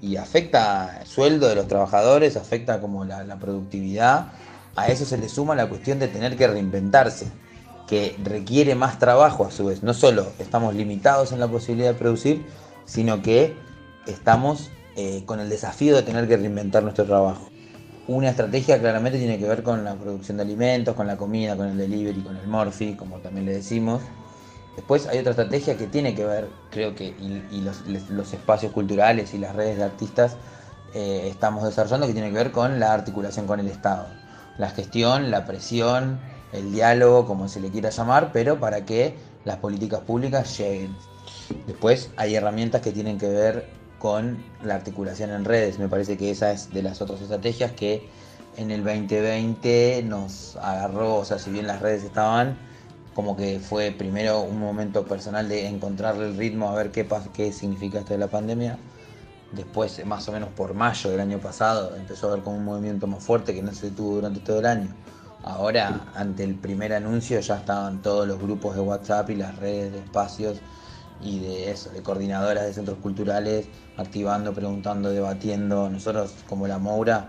y 0.00 0.14
afecta 0.14 0.98
el 1.00 1.08
sueldo 1.08 1.48
de 1.48 1.56
los 1.56 1.66
trabajadores, 1.66 2.36
afecta 2.36 2.80
como 2.80 3.04
la, 3.04 3.24
la 3.24 3.36
productividad. 3.36 4.28
A 4.76 4.86
eso 4.86 5.04
se 5.04 5.18
le 5.18 5.28
suma 5.28 5.56
la 5.56 5.68
cuestión 5.68 5.98
de 5.98 6.06
tener 6.06 6.36
que 6.36 6.46
reinventarse, 6.46 7.26
que 7.88 8.16
requiere 8.22 8.76
más 8.76 9.00
trabajo 9.00 9.44
a 9.44 9.50
su 9.50 9.64
vez. 9.64 9.82
No 9.82 9.92
solo 9.92 10.28
estamos 10.38 10.76
limitados 10.76 11.32
en 11.32 11.40
la 11.40 11.48
posibilidad 11.48 11.88
de 11.88 11.98
producir, 11.98 12.46
sino 12.84 13.22
que 13.22 13.56
estamos 14.06 14.70
eh, 14.96 15.22
con 15.26 15.40
el 15.40 15.48
desafío 15.48 15.96
de 15.96 16.02
tener 16.02 16.28
que 16.28 16.36
reinventar 16.36 16.82
nuestro 16.82 17.04
trabajo. 17.04 17.48
Una 18.08 18.30
estrategia 18.30 18.78
claramente 18.80 19.18
tiene 19.18 19.38
que 19.38 19.46
ver 19.46 19.62
con 19.62 19.84
la 19.84 19.94
producción 19.94 20.36
de 20.36 20.42
alimentos, 20.42 20.96
con 20.96 21.06
la 21.06 21.16
comida, 21.16 21.56
con 21.56 21.68
el 21.68 21.78
delivery, 21.78 22.20
con 22.22 22.36
el 22.36 22.46
morphy, 22.46 22.94
como 22.94 23.18
también 23.18 23.46
le 23.46 23.52
decimos. 23.52 24.02
Después 24.74 25.06
hay 25.06 25.18
otra 25.18 25.30
estrategia 25.30 25.76
que 25.76 25.86
tiene 25.86 26.14
que 26.14 26.24
ver, 26.24 26.48
creo 26.70 26.94
que, 26.94 27.08
y, 27.08 27.60
los, 27.60 28.32
espacios 28.32 28.72
culturales 28.72 29.34
y 29.34 29.38
las 29.38 29.54
redes 29.54 29.76
de 29.76 29.84
artistas 29.84 30.36
eh, 30.94 31.28
estamos 31.30 31.64
desarrollando, 31.64 32.06
que 32.06 32.12
tiene 32.12 32.30
que 32.30 32.36
ver 32.36 32.50
con 32.50 32.80
la 32.80 32.92
articulación 32.92 33.46
con 33.46 33.60
el 33.60 33.68
Estado. 33.68 34.06
La 34.58 34.70
gestión, 34.70 35.30
la 35.30 35.44
presión, 35.44 36.18
el 36.52 36.72
diálogo, 36.72 37.26
como 37.26 37.48
se 37.48 37.60
le 37.60 37.70
quiera 37.70 37.90
llamar, 37.90 38.30
pero 38.32 38.58
para 38.58 38.84
que 38.84 39.14
las 39.44 39.58
políticas 39.58 40.00
públicas 40.00 40.58
lleguen. 40.58 40.96
Después 41.66 42.10
hay 42.16 42.34
herramientas 42.34 42.80
que 42.80 42.92
tienen 42.92 43.18
que 43.18 43.28
ver 43.28 43.79
con 44.00 44.42
la 44.64 44.74
articulación 44.74 45.30
en 45.30 45.44
redes. 45.44 45.78
Me 45.78 45.86
parece 45.86 46.16
que 46.16 46.30
esa 46.30 46.50
es 46.50 46.72
de 46.72 46.82
las 46.82 47.00
otras 47.00 47.20
estrategias 47.20 47.70
que 47.72 48.08
en 48.56 48.72
el 48.72 48.82
2020 48.82 50.02
nos 50.06 50.56
agarró, 50.56 51.16
o 51.16 51.24
sea, 51.24 51.38
si 51.38 51.50
bien 51.50 51.66
las 51.66 51.80
redes 51.80 52.02
estaban, 52.02 52.58
como 53.14 53.36
que 53.36 53.60
fue 53.60 53.92
primero 53.92 54.40
un 54.40 54.58
momento 54.58 55.04
personal 55.04 55.48
de 55.48 55.66
encontrarle 55.66 56.26
el 56.26 56.36
ritmo, 56.36 56.70
a 56.70 56.74
ver 56.74 56.90
qué, 56.90 57.06
qué 57.34 57.52
significa 57.52 58.00
esto 58.00 58.14
de 58.14 58.18
la 58.18 58.28
pandemia. 58.28 58.78
Después, 59.52 60.04
más 60.06 60.26
o 60.28 60.32
menos 60.32 60.48
por 60.48 60.74
mayo 60.74 61.10
del 61.10 61.20
año 61.20 61.38
pasado, 61.38 61.94
empezó 61.94 62.28
a 62.28 62.32
haber 62.32 62.44
como 62.44 62.56
un 62.56 62.64
movimiento 62.64 63.06
más 63.06 63.22
fuerte 63.22 63.54
que 63.54 63.62
no 63.62 63.72
se 63.72 63.90
detuvo 63.90 64.14
durante 64.14 64.40
todo 64.40 64.60
el 64.60 64.66
año. 64.66 64.88
Ahora, 65.42 66.06
ante 66.14 66.44
el 66.44 66.54
primer 66.54 66.94
anuncio, 66.94 67.38
ya 67.40 67.56
estaban 67.56 68.00
todos 68.00 68.26
los 68.26 68.40
grupos 68.40 68.76
de 68.76 68.80
WhatsApp 68.80 69.28
y 69.30 69.36
las 69.36 69.56
redes 69.56 69.92
de 69.92 69.98
espacios 69.98 70.60
y 71.22 71.40
de 71.40 71.70
eso, 71.70 71.90
de 71.90 72.02
coordinadoras 72.02 72.64
de 72.64 72.72
centros 72.72 72.98
culturales, 72.98 73.66
activando, 73.96 74.52
preguntando, 74.54 75.10
debatiendo. 75.10 75.90
Nosotros 75.90 76.34
como 76.48 76.66
la 76.66 76.78
Moura, 76.78 77.28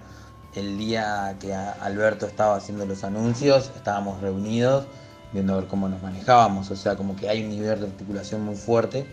el 0.55 0.77
día 0.77 1.35
que 1.39 1.53
Alberto 1.53 2.25
estaba 2.25 2.55
haciendo 2.55 2.85
los 2.85 3.03
anuncios, 3.03 3.71
estábamos 3.75 4.21
reunidos 4.21 4.85
viendo 5.33 5.53
a 5.53 5.57
ver 5.57 5.67
cómo 5.67 5.87
nos 5.87 6.01
manejábamos, 6.01 6.69
o 6.71 6.75
sea, 6.75 6.95
como 6.95 7.15
que 7.15 7.29
hay 7.29 7.43
un 7.43 7.49
nivel 7.49 7.79
de 7.79 7.87
articulación 7.87 8.43
muy 8.43 8.55
fuerte. 8.55 9.05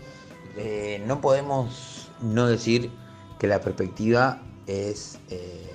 Eh, 0.57 1.01
no 1.05 1.21
podemos 1.21 2.09
no 2.21 2.47
decir 2.47 2.91
que 3.37 3.47
la 3.47 3.61
perspectiva 3.61 4.41
es 4.67 5.17
eh, 5.29 5.69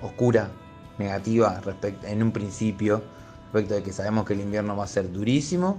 oscura, 0.00 0.50
negativa 0.98 1.60
respecto, 1.60 2.06
en 2.06 2.22
un 2.22 2.32
principio, 2.32 3.02
respecto 3.52 3.74
de 3.74 3.82
que 3.82 3.92
sabemos 3.92 4.24
que 4.24 4.32
el 4.32 4.40
invierno 4.40 4.76
va 4.76 4.84
a 4.84 4.88
ser 4.88 5.12
durísimo, 5.12 5.78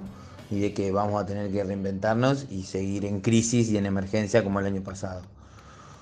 y 0.53 0.59
de 0.59 0.73
que 0.73 0.91
vamos 0.91 1.19
a 1.19 1.25
tener 1.25 1.51
que 1.51 1.63
reinventarnos 1.63 2.45
y 2.51 2.63
seguir 2.63 3.05
en 3.05 3.21
crisis 3.21 3.71
y 3.71 3.77
en 3.77 3.87
emergencia 3.87 4.43
como 4.43 4.59
el 4.59 4.67
año 4.67 4.83
pasado. 4.83 5.21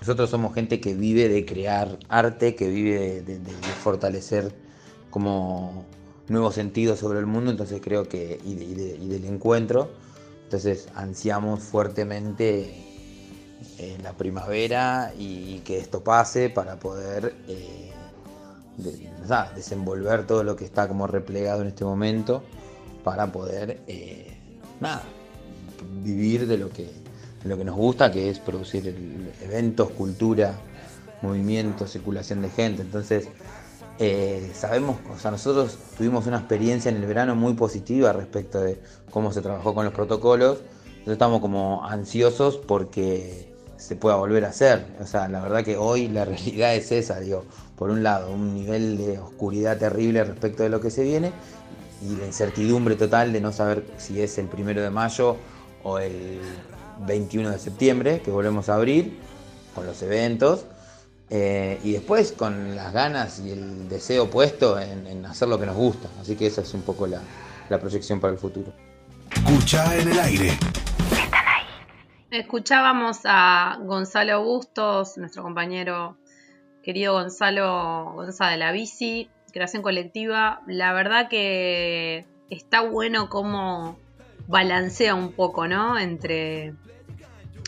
Nosotros 0.00 0.28
somos 0.28 0.54
gente 0.54 0.78
que 0.78 0.94
vive 0.94 1.28
de 1.28 1.46
crear 1.46 1.98
arte, 2.08 2.54
que 2.54 2.68
vive 2.68 3.22
de, 3.22 3.38
fortalecer 3.82 4.52
como 5.10 5.86
nuevos 6.28 6.54
sentidos 6.54 6.98
sobre 6.98 7.18
el 7.18 7.26
mundo, 7.26 7.50
entonces 7.50 7.80
creo 7.82 8.08
que, 8.08 8.38
y, 8.44 8.54
del 8.54 9.24
encuentro, 9.24 9.90
entonces 10.44 10.88
ansiamos 10.94 11.60
fuertemente 11.60 12.74
eh, 13.78 13.96
la 14.02 14.12
primavera 14.12 15.14
y, 15.18 15.60
que 15.60 15.78
esto 15.78 16.04
pase 16.04 16.50
para 16.50 16.78
poder 16.78 17.34
eh, 17.48 17.92
desenvolver 19.54 20.26
todo 20.26 20.44
lo 20.44 20.56
que 20.56 20.64
está 20.64 20.88
como 20.88 21.06
replegado 21.06 21.62
en 21.62 21.68
este 21.68 21.84
momento 21.84 22.42
para 23.04 23.32
poder 23.32 23.82
eh, 23.86 24.31
nada, 24.82 25.02
vivir 26.02 26.46
de 26.46 26.58
lo 26.58 26.68
que, 26.68 26.90
lo 27.44 27.56
que 27.56 27.64
nos 27.64 27.76
gusta, 27.76 28.12
que 28.12 28.28
es 28.28 28.38
producir 28.38 28.94
eventos, 29.40 29.90
cultura, 29.90 30.54
movimiento, 31.22 31.86
circulación 31.86 32.42
de 32.42 32.50
gente. 32.50 32.82
Entonces, 32.82 33.28
eh, 33.98 34.50
sabemos, 34.54 34.96
o 35.14 35.18
sea, 35.18 35.30
nosotros 35.30 35.78
tuvimos 35.96 36.26
una 36.26 36.38
experiencia 36.38 36.90
en 36.90 36.96
el 36.96 37.06
verano 37.06 37.34
muy 37.34 37.54
positiva 37.54 38.12
respecto 38.12 38.60
de 38.60 38.80
cómo 39.10 39.32
se 39.32 39.40
trabajó 39.40 39.74
con 39.74 39.84
los 39.84 39.94
protocolos. 39.94 40.58
Entonces 40.86 41.12
estamos 41.14 41.40
como 41.40 41.84
ansiosos 41.84 42.56
porque 42.58 43.52
se 43.76 43.96
pueda 43.96 44.16
volver 44.16 44.44
a 44.44 44.48
hacer. 44.48 44.86
O 45.00 45.06
sea, 45.06 45.28
la 45.28 45.40
verdad 45.40 45.64
que 45.64 45.76
hoy 45.76 46.08
la 46.08 46.24
realidad 46.26 46.74
es 46.74 46.92
esa, 46.92 47.20
digo, 47.20 47.44
por 47.76 47.90
un 47.90 48.02
lado, 48.02 48.32
un 48.32 48.54
nivel 48.54 48.96
de 48.96 49.18
oscuridad 49.18 49.78
terrible 49.78 50.24
respecto 50.24 50.62
de 50.62 50.68
lo 50.68 50.80
que 50.80 50.90
se 50.90 51.02
viene 51.02 51.32
y 52.02 52.16
la 52.16 52.26
incertidumbre 52.26 52.96
total 52.96 53.32
de 53.32 53.40
no 53.40 53.52
saber 53.52 53.86
si 53.96 54.20
es 54.20 54.36
el 54.38 54.46
primero 54.48 54.82
de 54.82 54.90
mayo 54.90 55.36
o 55.82 55.98
el 55.98 56.40
21 57.06 57.50
de 57.50 57.58
septiembre 57.58 58.20
que 58.20 58.30
volvemos 58.30 58.68
a 58.68 58.74
abrir 58.74 59.18
con 59.74 59.86
los 59.86 60.02
eventos 60.02 60.66
eh, 61.30 61.80
y 61.82 61.92
después 61.92 62.32
con 62.32 62.76
las 62.76 62.92
ganas 62.92 63.40
y 63.40 63.52
el 63.52 63.88
deseo 63.88 64.28
puesto 64.28 64.78
en, 64.78 65.24
hacer 65.24 65.48
lo 65.48 65.58
que 65.58 65.64
nos 65.64 65.76
gusta. 65.76 66.08
Así 66.20 66.36
que 66.36 66.46
esa 66.46 66.60
es 66.60 66.74
un 66.74 66.82
poco 66.82 67.06
la, 67.06 67.22
proyección 67.80 68.20
para 68.20 68.34
el 68.34 68.38
futuro. 68.38 68.70
Escucha 69.34 69.96
en 69.96 70.08
el 70.08 70.18
aire. 70.18 70.50
Escuchábamos 72.30 73.20
a 73.24 73.78
Gonzalo 73.82 74.44
Bustos, 74.44 75.16
nuestro 75.16 75.42
compañero 75.42 76.18
querido 76.82 77.14
Gonzalo 77.14 78.12
Gonzalo 78.14 78.50
de 78.50 78.56
la 78.58 78.72
Bici, 78.72 79.30
creación 79.52 79.82
colectiva. 79.82 80.62
La 80.66 80.92
verdad 80.92 81.28
que 81.28 82.24
está 82.50 82.80
bueno 82.80 83.28
cómo 83.28 83.98
balancea 84.48 85.14
un 85.14 85.32
poco, 85.32 85.68
¿no? 85.68 85.98
Entre, 85.98 86.74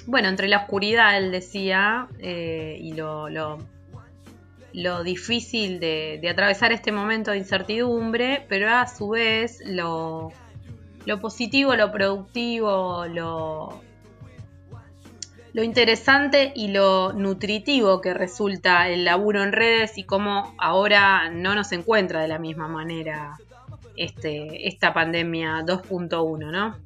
bueno, 0.07 0.29
entre 0.29 0.49
la 0.49 0.59
oscuridad, 0.59 1.17
él 1.17 1.31
decía, 1.31 2.09
eh, 2.19 2.77
y 2.81 2.93
lo, 2.95 3.29
lo, 3.29 5.05
difícil 5.05 5.81
de, 5.81 6.19
de, 6.21 6.29
atravesar 6.29 6.73
este 6.73 6.93
momento 6.93 7.31
de 7.31 7.39
incertidumbre, 7.39 8.45
pero 8.49 8.71
a 8.71 8.87
su 8.87 9.11
vez 9.11 9.63
lo, 9.65 10.33
lo 11.07 11.21
positivo, 11.21 11.77
lo 11.77 11.93
productivo, 11.93 13.07
lo, 13.07 13.81
lo 15.55 15.63
interesante 15.63 16.53
y 16.55 16.69
lo 16.69 17.13
nutritivo 17.13 18.01
que 18.01 18.13
resulta 18.13 18.89
el 18.89 19.05
laburo 19.05 19.43
en 19.43 19.53
redes 19.53 19.97
y 19.97 20.03
cómo 20.03 20.53
ahora 20.59 21.31
no 21.31 21.55
nos 21.55 21.71
encuentra 21.71 22.21
de 22.21 22.29
la 22.29 22.41
misma 22.41 22.67
manera 22.67 23.39
este, 23.97 24.67
esta 24.67 24.93
pandemia 24.93 25.61
2.1, 25.65 26.51
¿no? 26.51 26.77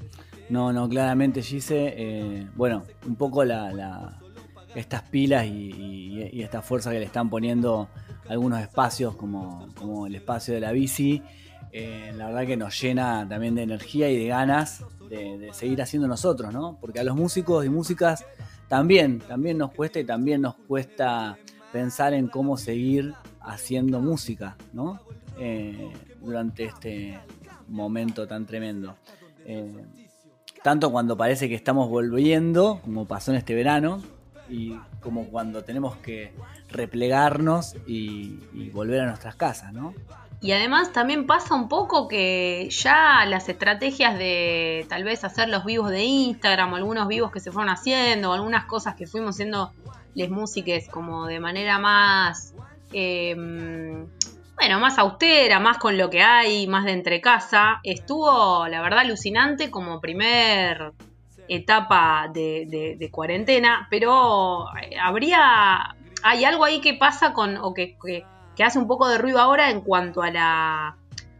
No, 0.50 0.72
no, 0.72 0.87
claramente, 0.87 1.42
Gise. 1.42 1.94
Eh, 1.96 2.46
bueno, 2.56 2.84
un 3.06 3.16
poco 3.16 3.42
la, 3.42 4.18
estas 4.75 5.02
pilas 5.02 5.46
y, 5.46 6.40
esta 6.42 6.60
fuerza 6.60 6.90
que 6.90 6.98
le 6.98 7.06
están 7.06 7.30
poniendo 7.30 7.88
algunos 8.28 8.60
espacios, 8.60 9.16
como, 9.16 9.68
como 9.76 10.06
el 10.06 10.14
espacio 10.14 10.52
de 10.52 10.60
la 10.60 10.72
bici, 10.72 11.22
eh, 11.72 12.12
la 12.14 12.26
verdad 12.26 12.46
que 12.46 12.56
nos 12.56 12.78
llena 12.80 13.26
también 13.26 13.54
de 13.54 13.62
energía 13.62 14.10
y 14.10 14.18
de 14.18 14.26
ganas 14.26 14.84
de, 15.08 15.50
seguir 15.52 15.80
haciendo 15.80 16.06
nosotros, 16.06 16.52
¿no? 16.52 16.78
Porque 16.80 17.00
a 17.00 17.04
los 17.04 17.16
músicos 17.16 17.64
y 17.64 17.70
músicas 17.70 18.25
también, 18.68 19.18
también 19.20 19.58
nos 19.58 19.72
cuesta 19.72 19.98
y 19.98 20.04
también 20.04 20.42
nos 20.42 20.54
cuesta 20.54 21.38
pensar 21.72 22.14
en 22.14 22.28
cómo 22.28 22.56
seguir 22.56 23.14
haciendo 23.40 24.00
música, 24.00 24.56
¿no? 24.72 25.00
Eh, 25.38 25.90
durante 26.20 26.64
este 26.64 27.18
momento 27.68 28.26
tan 28.26 28.46
tremendo. 28.46 28.96
Eh, 29.44 29.84
tanto 30.62 30.90
cuando 30.90 31.16
parece 31.16 31.48
que 31.48 31.54
estamos 31.54 31.88
volviendo, 31.88 32.80
como 32.82 33.06
pasó 33.06 33.30
en 33.30 33.38
este 33.38 33.54
verano, 33.54 34.02
y 34.50 34.75
como 35.00 35.25
cuando 35.26 35.62
tenemos 35.62 35.96
que 35.96 36.32
replegarnos 36.70 37.76
y, 37.87 38.40
y 38.54 38.70
volver 38.70 39.00
a 39.00 39.06
nuestras 39.06 39.37
casas, 39.37 39.72
¿no? 39.72 39.94
Y 40.40 40.52
además 40.52 40.92
también 40.92 41.26
pasa 41.26 41.54
un 41.54 41.68
poco 41.68 42.07
que 42.07 42.68
ya 42.71 43.25
las 43.26 43.49
estrategias 43.49 44.16
de 44.16 44.87
tal 44.88 45.02
vez 45.02 45.25
hacer 45.25 45.49
los 45.49 45.64
vivos 45.64 45.90
de 45.90 46.04
Instagram, 46.04 46.73
o 46.73 46.76
algunos 46.76 47.09
vivos 47.09 47.33
que 47.33 47.40
se 47.40 47.50
fueron 47.50 47.71
haciendo, 47.71 48.30
o 48.30 48.33
algunas 48.35 48.64
cosas 48.66 48.95
que 48.95 49.07
fuimos 49.07 49.35
haciendo 49.35 49.73
les 50.14 50.30
músiques 50.30 50.88
como 50.88 51.26
de 51.26 51.40
manera 51.40 51.78
más, 51.78 52.54
em, 52.92 54.07
bueno, 54.54 54.78
más 54.80 54.99
austera, 54.99 55.59
más 55.59 55.78
con 55.78 55.99
lo 55.99 56.09
que 56.09 56.23
hay, 56.23 56.68
más 56.68 56.85
de 56.85 56.92
entre 56.92 57.21
casa, 57.21 57.80
estuvo 57.83 58.66
la 58.68 58.80
verdad 58.80 59.00
alucinante 59.00 59.71
como 59.71 60.00
primer 60.00 60.92
etapa 61.49 62.28
de, 62.33 63.09
cuarentena, 63.11 63.88
pero 63.90 64.66
habría, 65.02 65.97
hay 66.23 66.45
algo 66.45 66.64
ahí 66.64 66.80
que 66.80 66.95
pasa 66.95 67.33
con, 67.33 67.57
o 67.57 67.75
que 67.75 67.97
hace 68.64 68.78
un 68.78 68.86
poco 68.86 69.08
de 69.08 69.18
ruido 69.18 69.38
ahora 69.40 69.70
en 69.70 69.80
cuanto 69.80 70.22
a 70.22 70.30
la, 70.30 70.96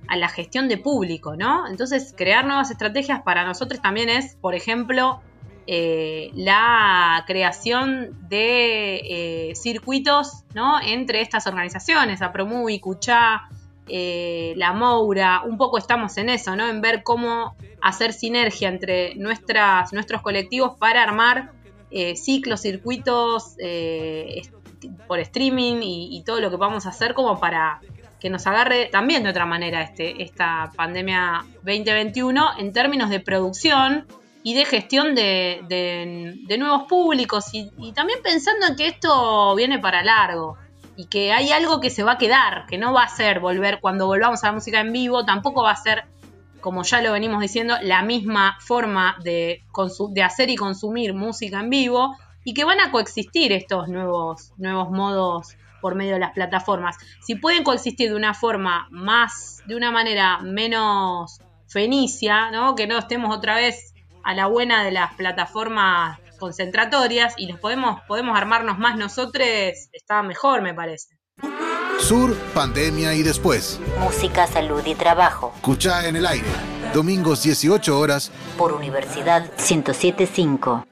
a 0.08 0.16
la 0.16 0.28
gestión 0.28 0.68
de 0.68 0.78
público, 0.78 1.37
¿no? 1.37 1.66
Entonces, 1.68 2.14
crear 2.16 2.46
nuevas 2.46 2.70
estrategias 2.70 3.22
para 3.22 3.44
nosotros 3.44 3.80
también 3.80 4.08
es, 4.08 4.37
por 4.37 4.54
ejemplo, 4.54 5.20
eh, 5.66 6.30
la 6.34 7.25
creación 7.26 8.16
de 8.28 9.02
eh, 9.50 9.54
circuitos, 9.54 10.44
¿no? 10.54 10.80
Entre 10.80 11.20
estas 11.20 11.46
organizaciones, 11.46 12.22
a 12.22 12.32
Promuvi, 12.32 12.80
Cuchá, 12.80 13.42
eh, 13.87 14.54
La 14.56 14.72
Moura, 14.72 15.42
un 15.44 15.58
poco 15.58 15.76
estamos 15.76 16.16
en 16.16 16.30
eso, 16.30 16.56
¿no? 16.56 16.66
En 16.66 16.80
ver 16.80 17.02
cómo 17.02 17.54
hacer 17.82 18.14
sinergia 18.14 18.68
entre 18.68 19.14
nuestras, 19.16 19.92
nuestros 19.92 20.22
colectivos 20.22 20.78
para 20.78 21.02
armar 21.02 21.52
ciclos, 21.90 22.61
circuitos, 22.61 23.57
por 25.07 25.18
streaming 25.21 25.80
y, 25.83 26.23
todo 26.25 26.40
lo 26.40 26.50
que 26.50 26.57
vamos 26.57 26.87
a 26.87 26.90
hacer 26.90 27.14
como 27.14 27.38
para 27.40 27.81
que 28.20 28.31
nos 28.31 28.46
agarre 28.46 28.87
también 28.87 29.22
de 29.22 29.31
otra 29.31 29.46
manera 29.46 29.83
este, 29.83 30.22
esta 30.22 30.72
pandemia 30.74 31.44
2021 31.62 32.59
en 32.59 32.72
términos 32.72 33.11
de 33.11 33.20
producción 33.20 34.07
y 34.42 34.55
de 34.55 34.64
gestión 34.64 35.14
de, 35.14 36.57
nuevos 36.59 36.85
públicos 36.88 37.46
y, 37.53 37.92
también 37.92 38.20
pensando 38.22 38.66
en 38.66 38.77
que 38.77 38.87
esto 38.87 39.55
viene 39.55 39.79
para 39.79 40.03
largo 40.03 40.57
y 40.96 41.07
que 41.07 41.33
hay 41.33 41.53
algo 41.53 41.81
que 41.81 41.90
se 41.90 42.03
va 42.03 42.12
a 42.12 42.18
quedar, 42.18 42.66
que 42.66 42.79
no 42.79 42.92
va 42.92 43.05
a 43.05 43.09
ser 43.09 43.38
volver 43.40 43.79
cuando 43.81 44.07
volvamos 44.07 44.42
a 44.42 44.48
la 44.48 44.53
música 44.55 44.81
en 44.81 44.92
vivo, 44.92 45.24
tampoco 45.24 45.62
va 45.62 45.72
a 45.72 45.77
ser, 45.77 46.05
como 46.61 46.83
ya 46.83 47.01
lo 47.01 47.12
venimos 47.12 47.40
diciendo, 47.40 47.77
la 47.83 48.03
misma 48.03 48.57
forma 48.61 49.16
de, 49.23 49.62
de 50.11 50.23
hacer 50.23 50.51
y 50.51 50.57
consumir 50.57 51.14
música 51.14 51.61
en 51.61 51.71
vivo, 51.71 52.16
y 52.44 52.55
que 52.55 52.64
van 52.64 52.81
a 52.81 52.90
coexistir 52.90 53.53
estos 53.53 53.88
nuevos, 53.88 54.53
nuevos 54.57 54.90
modos 54.90 55.57
por 55.81 55.94
medio 55.94 56.14
de 56.14 56.21
las 56.21 56.33
plataformas. 56.33 56.97
Si 57.21 57.35
pueden 57.35 57.62
coexistir 57.62 58.09
de 58.11 58.16
una 58.16 58.35
forma 58.35 58.88
más, 58.90 59.62
de 59.66 59.77
una 59.77 59.90
manera 59.90 60.38
menos 60.38 61.40
fenicia, 61.66 62.51
¿no? 62.51 62.75
que 62.75 62.87
no 62.87 62.99
estemos 62.99 63.37
otra 63.37 63.57
vez 63.57 63.94
a 64.25 64.35
la 64.35 64.47
buena 64.47 64.83
de 64.83 64.92
las 64.92 65.14
plataformas 65.14 66.18
concentratorias 66.38 67.35
y 67.37 67.49
los 67.49 67.61
podemos, 67.61 68.01
podemos 68.09 68.37
armarnos 68.37 68.79
más 68.79 68.97
nosotros, 68.97 69.44
está 69.92 70.23
mejor, 70.23 70.62
me 70.62 70.75
parece. 70.75 71.18
Sur, 71.98 72.34
pandemia 72.54 73.14
y 73.14 73.22
después. 73.22 73.80
Música, 73.98 74.46
salud 74.46 74.82
y 74.87 74.94
trabajo. 74.94 75.52
Escucha 75.56 76.06
en 76.08 76.16
el 76.16 76.26
aire. 76.26 76.46
Domingos 76.94 77.42
18 77.42 77.98
horas. 77.98 78.30
Por 78.56 78.72
Universidad 78.72 79.42
1075. 79.58 80.87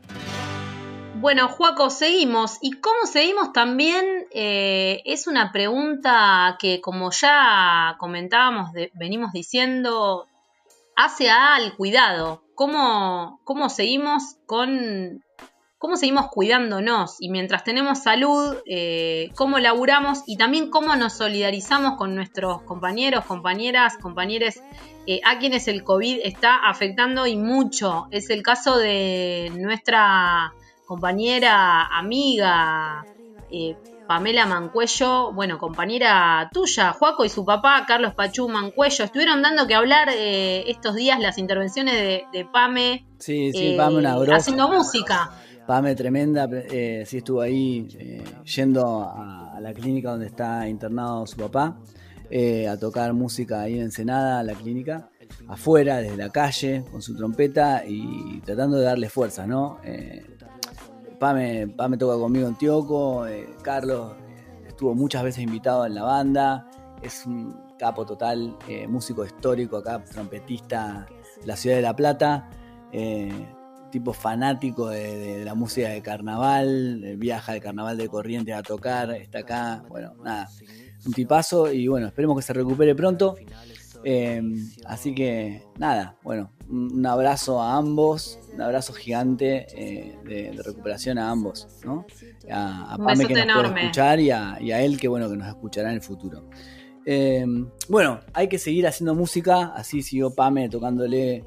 Bueno, 1.14 1.48
Juaco, 1.48 1.90
seguimos. 1.90 2.58
¿Y 2.60 2.72
cómo 2.72 3.06
seguimos 3.10 3.52
también? 3.52 4.26
Eh, 4.32 5.00
es 5.06 5.26
una 5.26 5.52
pregunta 5.52 6.56
que, 6.58 6.80
como 6.80 7.10
ya 7.12 7.96
comentábamos, 7.98 8.70
venimos 8.94 9.32
diciendo, 9.32 10.26
hace 10.96 11.30
al 11.30 11.74
cuidado. 11.76 12.42
¿Cómo, 12.54 13.40
¿Cómo 13.44 13.70
seguimos 13.70 14.36
con 14.46 15.22
cómo 15.78 15.96
seguimos 15.96 16.28
cuidándonos 16.28 17.16
y 17.20 17.30
mientras 17.30 17.64
tenemos 17.64 18.02
salud, 18.02 18.56
eh, 18.66 19.30
cómo 19.34 19.58
laburamos 19.58 20.22
y 20.26 20.36
también 20.36 20.70
cómo 20.70 20.96
nos 20.96 21.14
solidarizamos 21.14 21.96
con 21.96 22.14
nuestros 22.14 22.62
compañeros, 22.62 23.24
compañeras, 23.24 23.96
compañeros 23.98 24.56
eh, 25.06 25.20
a 25.24 25.38
quienes 25.38 25.68
el 25.68 25.84
COVID 25.84 26.20
está 26.24 26.56
afectando 26.68 27.26
y 27.26 27.36
mucho. 27.36 28.08
Es 28.10 28.30
el 28.30 28.42
caso 28.42 28.78
de 28.78 29.52
nuestra 29.54 30.52
compañera, 30.86 31.86
amiga, 31.86 33.04
eh, 33.50 33.76
Pamela 34.06 34.46
Mancuello, 34.46 35.32
bueno, 35.32 35.58
compañera 35.58 36.48
tuya, 36.52 36.92
Juaco 36.92 37.24
y 37.24 37.28
su 37.28 37.44
papá, 37.44 37.84
Carlos 37.86 38.14
Pachú 38.14 38.48
Mancuello, 38.48 39.04
estuvieron 39.04 39.42
dando 39.42 39.66
que 39.66 39.74
hablar 39.74 40.08
eh, 40.12 40.64
estos 40.68 40.94
días 40.94 41.18
las 41.18 41.38
intervenciones 41.38 41.94
de, 42.32 42.44
Pame. 42.52 43.04
Sí, 43.18 43.52
sí, 43.52 43.74
Pame 43.76 43.96
una 43.98 44.16
eh, 44.16 44.28
Haciendo 44.32 44.68
música. 44.68 45.32
Pame 45.66 45.94
tremenda, 45.94 46.48
sí 47.04 47.16
estuvo 47.18 47.40
ahí 47.40 47.88
yendo 48.44 49.02
a, 49.02 49.58
la 49.60 49.72
clínica 49.72 50.10
donde 50.10 50.26
está 50.26 50.68
internado 50.68 51.26
su 51.26 51.36
papá, 51.36 51.78
a 52.70 52.76
tocar 52.76 53.12
música 53.12 53.62
ahí 53.62 53.74
en 53.74 53.82
Ensenada, 53.82 54.42
la 54.42 54.54
clínica, 54.54 55.10
afuera, 55.48 55.96
desde 55.98 56.16
la 56.16 56.30
calle, 56.30 56.84
con 56.90 57.02
su 57.02 57.16
trompeta 57.16 57.84
y 57.86 58.40
tratando 58.44 58.76
de 58.76 58.84
darle 58.84 59.08
fuerza, 59.08 59.46
¿no? 59.46 59.80
Pame, 61.18 61.68
Pame 61.68 61.96
toca 61.96 62.18
conmigo 62.18 62.46
en 62.46 62.56
Tioco, 62.56 63.26
eh, 63.26 63.48
Carlos 63.62 64.12
eh, 64.12 64.68
estuvo 64.68 64.94
muchas 64.94 65.22
veces 65.22 65.42
invitado 65.42 65.86
en 65.86 65.94
la 65.94 66.02
banda, 66.02 66.68
es 67.02 67.24
un 67.26 67.56
capo 67.78 68.04
total, 68.04 68.56
eh, 68.68 68.86
músico 68.86 69.24
histórico 69.24 69.78
acá, 69.78 70.04
trompetista 70.04 71.06
de 71.40 71.46
la 71.46 71.56
ciudad 71.56 71.76
de 71.76 71.82
La 71.82 71.96
Plata, 71.96 72.50
tipo 73.96 74.12
fanático 74.12 74.90
de, 74.90 75.42
la 75.42 75.54
música 75.54 75.88
de 75.88 76.02
carnaval, 76.02 77.14
viaja 77.16 77.52
al 77.52 77.62
carnaval 77.62 77.96
de 77.96 78.08
Corrientes 78.08 78.54
a 78.54 78.62
tocar, 78.62 79.10
está 79.12 79.38
acá, 79.38 79.84
bueno, 79.88 80.12
nada, 80.22 80.50
un 81.06 81.14
tipazo 81.14 81.72
y 81.72 81.88
bueno, 81.88 82.08
esperemos 82.08 82.36
que 82.36 82.42
se 82.42 82.52
recupere 82.52 82.94
pronto. 82.94 83.36
así 84.84 85.14
que 85.14 85.62
nada, 85.78 86.14
bueno, 86.22 86.52
un 86.68 87.06
abrazo 87.06 87.62
a 87.62 87.78
ambos, 87.78 88.38
un 88.52 88.60
abrazo 88.60 88.92
gigante 88.92 89.66
eh, 89.74 90.18
de, 90.26 90.62
recuperación 90.62 91.16
a 91.16 91.30
ambos, 91.30 91.66
¿no? 91.82 92.04
A, 92.52 92.98
Pame 93.02 93.26
que 93.26 93.46
nos 93.46 93.70
puede 93.70 93.80
escuchar 93.80 94.20
y 94.20 94.30
a, 94.30 94.58
él 94.58 95.00
que 95.00 95.08
bueno 95.08 95.30
que 95.30 95.38
nos 95.38 95.48
escuchará 95.48 95.88
en 95.88 95.94
el 95.94 96.02
futuro. 96.02 96.50
Bueno, 97.88 98.20
hay 98.34 98.48
que 98.48 98.58
seguir 98.58 98.86
haciendo 98.86 99.14
música, 99.14 99.72
así 99.74 100.02
siguió 100.02 100.34
Pame 100.34 100.68
tocándole 100.68 101.44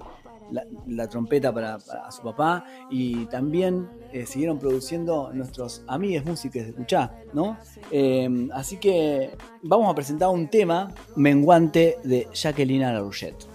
la, 0.51 1.07
trompeta 1.07 1.53
para, 1.53 1.79
su 2.12 2.21
papá 2.21 2.65
y 2.89 3.25
también 3.25 3.88
eh, 4.12 4.25
siguieron 4.25 4.59
produciendo 4.59 5.31
nuestros 5.33 5.83
amigues 5.88 6.25
músicos 6.25 6.65
de 6.65 6.73
Cuchá, 6.73 7.12
¿no? 7.33 7.57
Em, 7.91 8.49
así 8.53 8.77
que 8.77 9.38
vamos 9.63 9.91
a 9.91 9.95
presentar 9.95 10.29
un 10.29 10.47
tema 10.47 10.91
menguante 11.15 11.97
de 12.03 12.27
Jacqueline 12.33 12.81
Larouchette. 12.81 13.47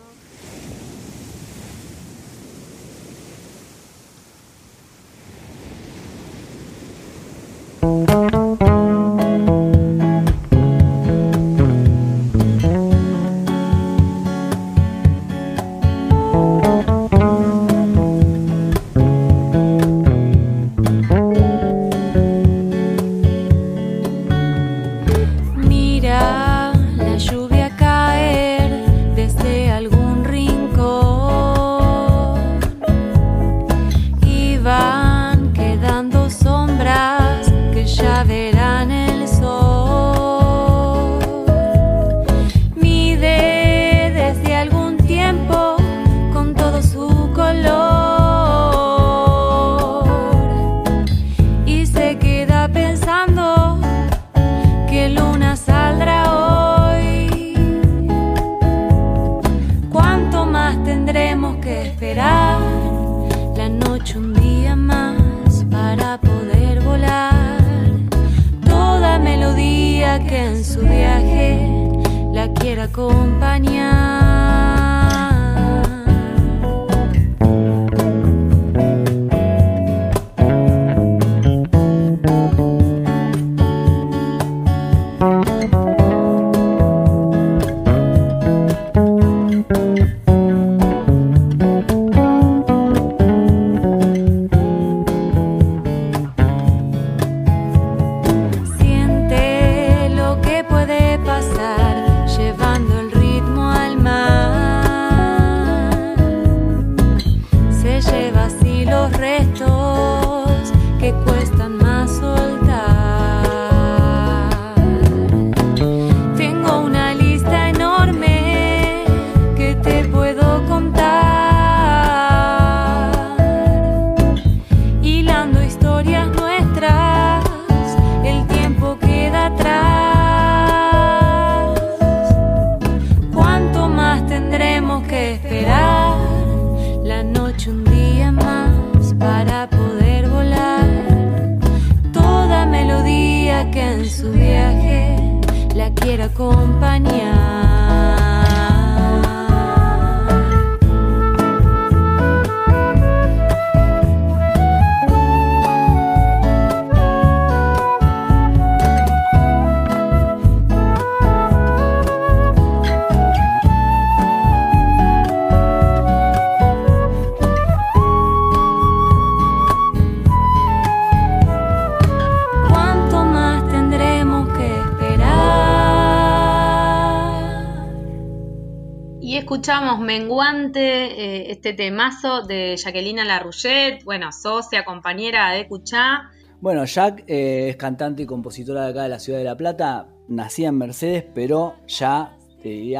Este 181.64 181.82
temazo 181.82 182.42
de 182.42 182.76
Jacqueline 182.76 183.26
Larouchette, 183.26 184.04
bueno, 184.04 184.32
socia, 184.32 184.84
compañera 184.84 185.50
de 185.52 185.66
Cuchá. 185.66 186.30
Bueno, 186.60 186.84
Jack 186.84 187.24
eh, 187.26 187.70
es 187.70 187.76
cantante 187.76 188.24
y 188.24 188.26
compositora 188.26 188.84
de 188.84 188.90
acá 188.90 189.04
de 189.04 189.08
la 189.08 189.18
ciudad 189.18 189.38
de 189.38 189.46
La 189.46 189.56
Plata, 189.56 190.06
nacida 190.28 190.68
en 190.68 190.76
Mercedes, 190.76 191.24
pero 191.34 191.76
ya, 191.86 192.36
te 192.62 192.94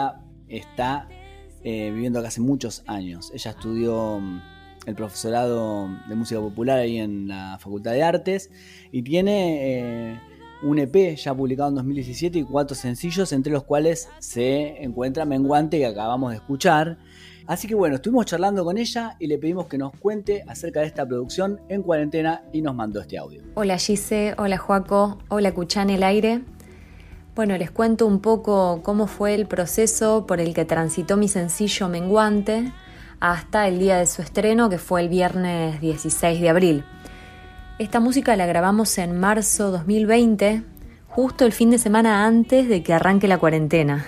está 0.48 1.09
eh, 1.62 1.90
viviendo 1.92 2.20
acá 2.20 2.29
hace 2.29 2.40
muchos 2.40 2.83
años. 2.87 3.31
Ella 3.35 3.50
estudió 3.50 4.18
mm, 4.18 4.42
el 4.87 4.94
profesorado 4.94 5.90
de 6.09 6.14
música 6.14 6.40
popular 6.40 6.79
ahí 6.79 6.96
en 6.96 7.29
la 7.29 7.59
Facultad 7.61 7.92
de 7.92 8.03
Artes 8.03 8.50
y 8.90 9.03
tiene 9.03 10.18
un 10.64 10.79
EP 10.79 11.14
ya 11.16 11.35
publicado 11.35 11.68
en 11.68 11.74
2017 11.77 12.38
y 12.38 12.42
cuatro 12.44 12.74
sencillos, 12.74 13.33
entre 13.33 13.53
los 13.53 13.64
cuales 13.64 14.09
se 14.18 14.83
encuentra 14.83 15.24
Menguante 15.24 15.79
que 15.79 15.87
acabamos 15.87 16.31
de 16.31 16.37
escuchar. 16.37 16.98
Así 17.46 17.68
que 17.68 17.74
bueno, 17.74 17.96
estuvimos 17.96 18.24
charlando 18.24 18.64
con 18.64 18.79
ella 18.79 19.16
y 19.18 19.27
le 19.27 19.37
pedimos 19.37 19.66
que 19.66 19.77
nos 19.77 19.92
cuente 19.92 20.42
acerca 20.48 20.81
de 20.81 20.87
esta 20.87 21.07
producción 21.07 21.61
en 21.68 21.83
cuarentena 21.83 22.42
y 22.53 22.62
nos 22.62 22.74
mandó 22.74 23.00
este 23.03 23.18
audio. 23.18 23.42
Hola 23.55 23.77
Gise, 23.77 24.35
hola 24.38 24.57
Joaco, 24.57 25.18
hola 25.29 25.53
Cuchán 25.53 25.90
el 25.90 26.03
aire. 26.03 26.40
Bueno, 27.35 27.59
les 27.59 27.70
cuento 27.70 28.07
un 28.07 28.20
poco 28.20 28.81
cómo 28.83 29.07
fue 29.07 29.35
el 29.35 29.46
proceso 29.46 30.24
por 30.27 30.40
el 30.40 30.55
que 30.55 30.64
transitó 30.64 31.18
mi 31.18 31.29
sencillo 31.29 31.88
Menguante 31.88 32.72
hasta 33.20 33.68
el 33.68 33.79
día 33.79 33.98
de 33.98 34.07
su 34.07 34.22
estreno, 34.22 34.70
que 34.70 34.79
fue 34.79 35.03
el 35.03 35.09
viernes 35.09 35.81
16 35.81 36.40
de 36.40 36.48
abril. 36.48 36.85
Esta 37.76 37.98
música 37.98 38.37
la 38.37 38.46
grabamos 38.46 38.96
en 38.98 39.18
marzo 39.18 39.72
2020, 39.72 40.62
justo 41.08 41.44
el 41.44 41.52
fin 41.52 41.70
de 41.70 41.78
semana 41.78 42.24
antes 42.24 42.68
de 42.68 42.84
que 42.84 42.92
arranque 42.92 43.26
la 43.26 43.38
cuarentena. 43.38 44.06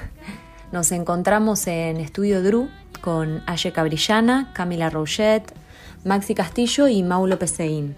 Nos 0.71 0.93
encontramos 0.93 1.67
en 1.67 1.97
Estudio 1.97 2.45
Drew 2.45 2.69
con 3.01 3.43
Aye 3.49 3.73
Cabrillana, 3.73 4.53
Camila 4.55 4.89
Rouget, 4.89 5.53
Maxi 6.05 6.37
Castillo 6.37 6.87
y 6.87 7.03
Maulo 7.03 7.41
Peseín. 7.41 7.97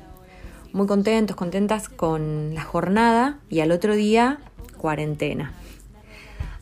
Muy 0.72 0.86
contentos, 0.86 1.36
contentas 1.36 1.90
con 1.90 2.54
la 2.54 2.62
jornada 2.62 3.38
y 3.50 3.60
al 3.60 3.70
otro 3.70 3.94
día 3.94 4.38
cuarentena. 4.78 5.52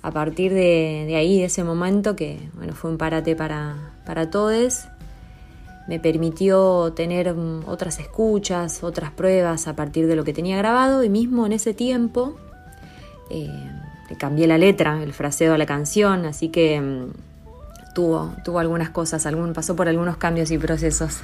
A 0.02 0.10
partir 0.10 0.52
de, 0.52 1.14
ahí, 1.16 1.38
de 1.38 1.44
ese 1.44 1.62
momento, 1.62 2.16
que 2.16 2.40
bueno, 2.54 2.74
fue 2.74 2.90
un 2.90 2.98
parate 2.98 3.36
para, 3.36 3.92
para 4.04 4.30
todos, 4.30 4.88
me 5.86 6.00
permitió 6.00 6.92
tener 6.94 7.34
mm, 7.34 7.68
otras 7.68 7.98
escuchas, 7.98 8.82
otras 8.82 9.10
pruebas 9.10 9.68
a 9.68 9.76
partir 9.76 10.06
de 10.06 10.16
lo 10.16 10.24
que 10.24 10.32
tenía 10.32 10.56
grabado 10.56 11.04
y 11.04 11.08
mismo 11.08 11.46
en 11.46 11.52
ese 11.52 11.74
tiempo 11.74 12.36
eh, 13.30 13.48
cambié 14.18 14.46
la 14.46 14.58
letra, 14.58 15.02
el 15.02 15.12
fraseo 15.12 15.54
a 15.54 15.58
la 15.58 15.66
canción, 15.66 16.26
así 16.26 16.48
que 16.48 16.80
mm, 16.80 17.94
tuvo, 17.94 18.34
tuvo 18.44 18.58
algunas 18.58 18.90
cosas, 18.90 19.26
algún, 19.26 19.52
pasó 19.52 19.76
por 19.76 19.88
algunos 19.88 20.16
cambios 20.16 20.50
y 20.50 20.58
procesos. 20.58 21.20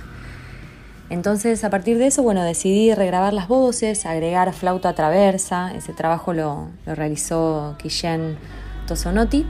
Entonces 1.11 1.63
a 1.65 1.71
partir 1.71 1.99
de 1.99 2.07
eso, 2.07 2.23
bueno, 2.23 2.43
decidí 2.43 2.95
regrabar 2.95 3.33
las 3.35 3.47
voces, 3.47 4.07
agregar 4.07 4.53
flauta 4.55 4.95
traversa, 4.95 5.75
ese 5.75 5.93
trabajo 5.93 6.33
lo, 6.33 6.69
realizó 6.87 7.77
Kishen 7.79 8.39
Tosonotti 8.87 9.47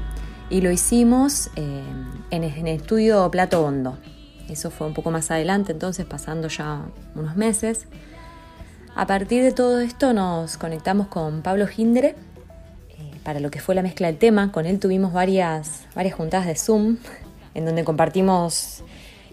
y 0.51 0.61
lo 0.61 0.73
hicimos 0.73 1.51
eh, 1.57 1.83
en, 2.31 2.45
en 2.45 2.67
el 2.67 2.77
estudio 2.81 3.31
Plato 3.31 3.65
Hondo. 3.65 3.97
Eso 4.53 4.71
fue 4.71 4.87
un 4.87 4.93
poco 4.93 5.11
más 5.11 5.31
adelante, 5.31 5.73
entonces 5.73 6.05
pasando 6.05 6.49
ya 6.49 6.83
unos 7.15 7.37
meses. 7.37 7.87
A 8.95 9.07
partir 9.07 9.43
de 9.43 9.53
todo 9.53 9.81
esto 9.81 10.13
nos 10.13 10.59
conectamos 10.59 11.07
con 11.09 11.41
Pablo 11.41 11.67
Hindre 11.75 12.09
eh, 12.91 13.11
para 13.25 13.41
lo 13.41 13.51
que 13.51 13.61
fue 13.61 13.75
la 13.75 13.83
mezcla 13.83 14.09
del 14.09 14.19
tema. 14.19 14.53
Con 14.53 14.67
él 14.67 14.79
tuvimos 14.79 15.15
varias, 15.15 15.87
varias 15.95 16.15
juntadas 16.15 16.47
de 16.47 16.55
Zoom 16.55 16.99
en 17.55 17.65
donde 17.65 17.83
compartimos 17.85 18.85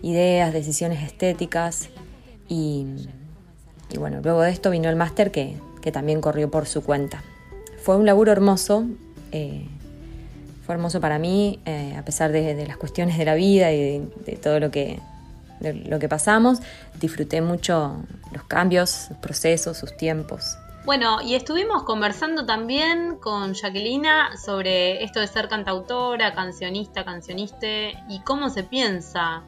ideas, 0.01 0.53
decisiones 0.53 1.03
estéticas 1.03 1.89
y, 2.47 2.85
bueno, 3.97 4.21
luego 4.23 4.41
de 4.41 4.51
esto 4.51 4.71
vino 4.71 4.89
el 4.89 4.95
máster 4.95 5.31
que, 5.31 5.57
que 5.81 5.91
también 5.91 6.21
corrió 6.21 6.49
por 6.49 6.65
su 6.65 6.81
cuenta. 6.81 7.23
Fue 7.83 7.97
un 7.97 8.05
laburo 8.05 8.31
hermoso, 8.31 8.85
eh, 9.33 9.67
fue 10.69 10.75
hermoso 10.75 11.01
para 11.01 11.17
mí, 11.17 11.59
eh, 11.65 11.95
a 11.97 12.05
pesar 12.05 12.31
de, 12.31 12.63
las 12.67 12.77
cuestiones 12.77 13.17
de 13.17 13.25
la 13.25 13.33
vida 13.33 13.71
y 13.71 14.07
de, 14.23 14.35
todo 14.35 14.59
lo 14.59 14.69
que, 14.69 14.99
lo 15.59 15.97
que 15.97 16.07
pasamos, 16.07 16.59
disfruté 16.99 17.41
mucho 17.41 17.95
los 18.31 18.43
cambios, 18.43 18.91
sus 18.91 19.17
procesos, 19.17 19.77
sus 19.77 19.97
tiempos. 19.97 20.59
Bueno, 20.85 21.21
y 21.23 21.33
estuvimos 21.33 21.81
conversando 21.85 22.45
también 22.45 23.15
con 23.15 23.55
Jacquelina 23.55 24.37
sobre 24.37 25.03
esto 25.03 25.19
de 25.19 25.25
ser 25.25 25.47
cantautora, 25.49 26.35
cancionista, 26.35 27.03
cancioniste 27.03 27.95
y 28.07 28.19
cómo 28.19 28.51
se 28.51 28.63
piensa 28.63 29.41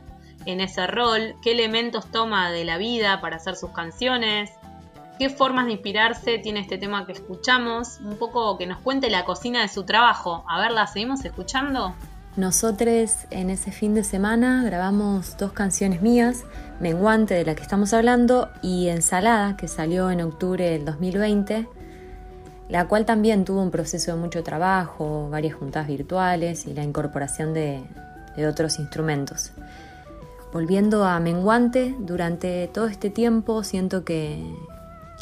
en 0.47 0.59
ese 0.59 0.87
rol, 0.87 1.35
qué 1.43 1.51
elementos 1.51 2.07
toma 2.07 2.49
de 2.49 2.65
la 2.65 2.79
vida 2.79 3.21
para 3.21 3.35
hacer 3.35 3.55
sus 3.55 3.69
canciones, 3.69 4.49
qué 5.21 5.29
formas 5.29 5.67
de 5.67 5.73
inspirarse 5.73 6.39
tiene 6.39 6.61
este 6.61 6.79
tema 6.79 7.05
que 7.05 7.11
escuchamos, 7.11 7.99
un 7.99 8.17
poco 8.17 8.57
que 8.57 8.65
nos 8.65 8.81
cuente 8.81 9.07
la 9.11 9.23
cocina 9.23 9.61
de 9.61 9.67
su 9.67 9.83
trabajo. 9.83 10.43
A 10.49 10.59
ver, 10.59 10.71
¿la 10.71 10.87
seguimos 10.87 11.23
escuchando? 11.23 11.93
Nosotros 12.37 13.17
en 13.29 13.51
ese 13.51 13.71
fin 13.71 13.93
de 13.93 14.03
semana 14.03 14.63
grabamos 14.63 15.37
dos 15.37 15.51
canciones 15.51 16.01
mías, 16.01 16.43
Menguante 16.79 17.35
de 17.35 17.45
la 17.45 17.53
que 17.53 17.61
estamos 17.61 17.93
hablando 17.93 18.49
y 18.63 18.87
Ensalada 18.87 19.57
que 19.57 19.67
salió 19.67 20.09
en 20.09 20.21
octubre 20.21 20.71
del 20.71 20.85
2020, 20.85 21.67
la 22.69 22.87
cual 22.87 23.05
también 23.05 23.45
tuvo 23.45 23.61
un 23.61 23.69
proceso 23.69 24.15
de 24.15 24.17
mucho 24.17 24.41
trabajo, 24.41 25.29
varias 25.29 25.53
juntas 25.53 25.85
virtuales 25.85 26.65
y 26.65 26.73
la 26.73 26.83
incorporación 26.83 27.53
de 27.53 27.83
otros 28.49 28.79
instrumentos. 28.79 29.51
Volviendo 30.51 31.05
a 31.05 31.19
Menguante, 31.19 31.95
durante 31.99 32.67
todo 32.73 32.87
este 32.87 33.09
tiempo 33.09 33.63
siento 33.63 34.03
que, 34.03 34.43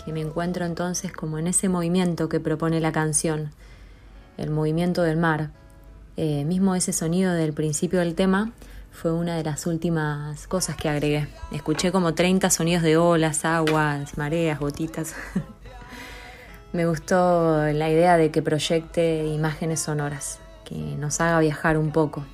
que 0.04 0.14
me 0.14 0.22
encuentro 0.22 0.66
entonces 0.66 1.12
como 1.12 1.38
en 1.38 1.48
ese 1.48 1.70
movimiento 1.70 2.30
que 2.30 2.40
propone 2.40 2.80
la 2.80 2.92
canción, 2.92 3.52
el 4.38 4.50
movimiento 4.50 5.04
del 5.04 5.18
mar. 5.18 5.52
Eh, 6.18 6.44
mismo 6.46 6.76
ese 6.76 6.94
sonido 6.94 7.34
del 7.34 7.54
principio 7.54 8.00
del 8.00 8.16
tema 8.16 8.52
fue 8.92 9.14
una 9.14 9.38
de 9.38 9.44
las 9.44 9.66
últimas 9.66 10.48
cosas 10.48 10.76
que 10.76 10.90
agregué. 10.90 11.28
Escuché 11.52 11.92
como 11.92 12.14
30 12.14 12.50
sonidos 12.50 12.84
de 12.84 12.98
olas, 12.98 13.46
aguas, 13.46 14.18
mareas, 14.18 14.60
gotitas. 14.60 15.14
me 16.74 16.86
gustó 16.86 17.64
la 17.72 17.90
idea 17.90 18.18
de 18.18 18.32
que 18.32 18.42
proyecte 18.42 19.26
imágenes 19.28 19.80
sonoras, 19.80 20.40
que 20.66 20.76
nos 20.76 21.22
haga 21.22 21.40
viajar 21.40 21.78
un 21.78 21.92
poco. 21.92 22.26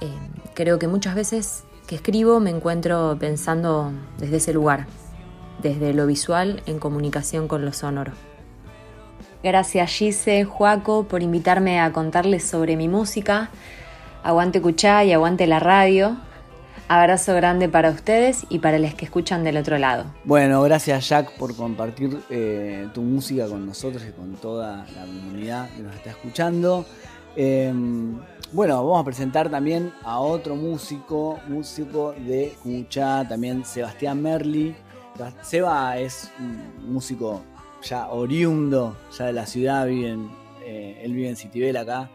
Eh, 0.00 0.10
creo 0.54 0.78
que 0.78 0.88
muchas 0.88 1.14
veces 1.14 1.64
que 1.86 1.94
escribo 1.94 2.40
me 2.40 2.50
encuentro 2.50 3.16
pensando 3.18 3.92
desde 4.18 4.36
ese 4.36 4.52
lugar, 4.52 4.86
desde 5.62 5.94
lo 5.94 6.06
visual 6.06 6.62
en 6.66 6.78
comunicación 6.78 7.48
con 7.48 7.64
lo 7.64 7.72
sonoro. 7.72 8.12
Gracias 9.42 9.90
Gise, 9.90 10.44
Juaco, 10.44 11.04
por 11.04 11.22
invitarme 11.22 11.80
a 11.80 11.92
contarles 11.92 12.44
sobre 12.44 12.76
mi 12.76 12.88
música. 12.88 13.50
Aguante 14.22 14.60
Cuchá 14.60 15.04
y 15.04 15.12
aguante 15.12 15.46
la 15.46 15.58
radio. 15.58 16.16
Abrazo 16.86 17.34
grande 17.34 17.68
para 17.68 17.90
ustedes 17.90 18.44
y 18.50 18.58
para 18.58 18.78
los 18.78 18.94
que 18.94 19.04
escuchan 19.06 19.44
del 19.44 19.56
otro 19.56 19.78
lado. 19.78 20.04
Bueno, 20.24 20.62
gracias 20.62 21.08
Jack 21.08 21.32
por 21.38 21.56
compartir 21.56 22.20
eh, 22.28 22.88
tu 22.92 23.02
música 23.02 23.48
con 23.48 23.64
nosotros 23.66 24.04
y 24.06 24.12
con 24.12 24.34
toda 24.34 24.86
la 24.94 25.06
comunidad 25.06 25.70
que 25.70 25.82
nos 25.82 25.94
está 25.94 26.10
escuchando. 26.10 26.84
Em, 27.34 28.18
bueno, 28.52 28.76
vamos 28.76 29.00
a 29.00 29.04
presentar 29.04 29.48
también 29.48 29.92
a 30.04 30.20
otro 30.20 30.54
músico, 30.54 31.40
músico 31.48 32.14
de 32.18 32.54
Cuchá, 32.62 33.26
también 33.26 33.64
Sebastián 33.64 34.20
Merli. 34.20 34.76
Seba 35.42 35.98
es 35.98 36.30
un 36.38 36.92
músico 36.92 37.42
ya 37.82 38.08
oriundo, 38.08 38.96
ya 39.16 39.26
de 39.26 39.32
la 39.32 39.46
ciudad, 39.46 39.86
vive 39.86 40.16
eh, 40.64 41.00
él 41.02 41.12
vive 41.12 41.28
en 41.28 41.36
Citibel 41.36 41.76
acá, 41.76 42.10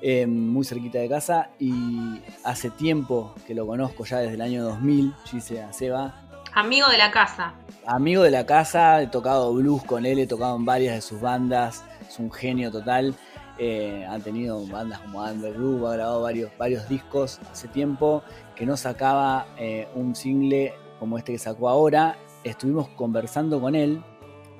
eh, 0.00 0.26
muy 0.26 0.64
cerquita 0.64 0.98
de 0.98 1.08
casa 1.08 1.50
y 1.58 2.20
hace 2.44 2.70
tiempo 2.70 3.34
que 3.46 3.54
lo 3.54 3.66
conozco, 3.66 4.04
ya 4.04 4.18
desde 4.18 4.34
el 4.34 4.40
año 4.40 4.64
2000, 4.64 5.14
dice 5.32 5.62
a 5.62 5.72
Seba. 5.72 6.14
Amigo 6.54 6.88
de 6.88 6.98
la 6.98 7.10
casa. 7.10 7.54
Amigo 7.86 8.22
de 8.24 8.30
la 8.30 8.44
casa, 8.44 9.00
he 9.00 9.06
tocado 9.06 9.54
blues 9.54 9.82
con 9.84 10.04
él, 10.04 10.18
he 10.18 10.26
tocado 10.26 10.56
en 10.56 10.64
varias 10.64 10.96
de 10.96 11.00
sus 11.00 11.20
bandas, 11.20 11.84
es 12.06 12.18
un 12.18 12.30
genio 12.30 12.70
total. 12.70 13.14
Eh, 13.58 14.04
han 14.08 14.22
tenido 14.22 14.66
bandas 14.66 14.98
como 15.00 15.22
Undergroove, 15.22 15.86
ha 15.86 15.92
grabado 15.92 16.22
varios, 16.22 16.50
varios 16.58 16.88
discos 16.88 17.38
hace 17.50 17.68
tiempo, 17.68 18.22
que 18.56 18.66
no 18.66 18.76
sacaba 18.76 19.46
eh, 19.56 19.88
un 19.94 20.16
single 20.16 20.74
como 20.98 21.16
este 21.16 21.32
que 21.32 21.38
sacó 21.38 21.68
ahora. 21.68 22.16
Estuvimos 22.44 22.88
conversando 22.90 23.60
con 23.60 23.74
él, 23.74 24.02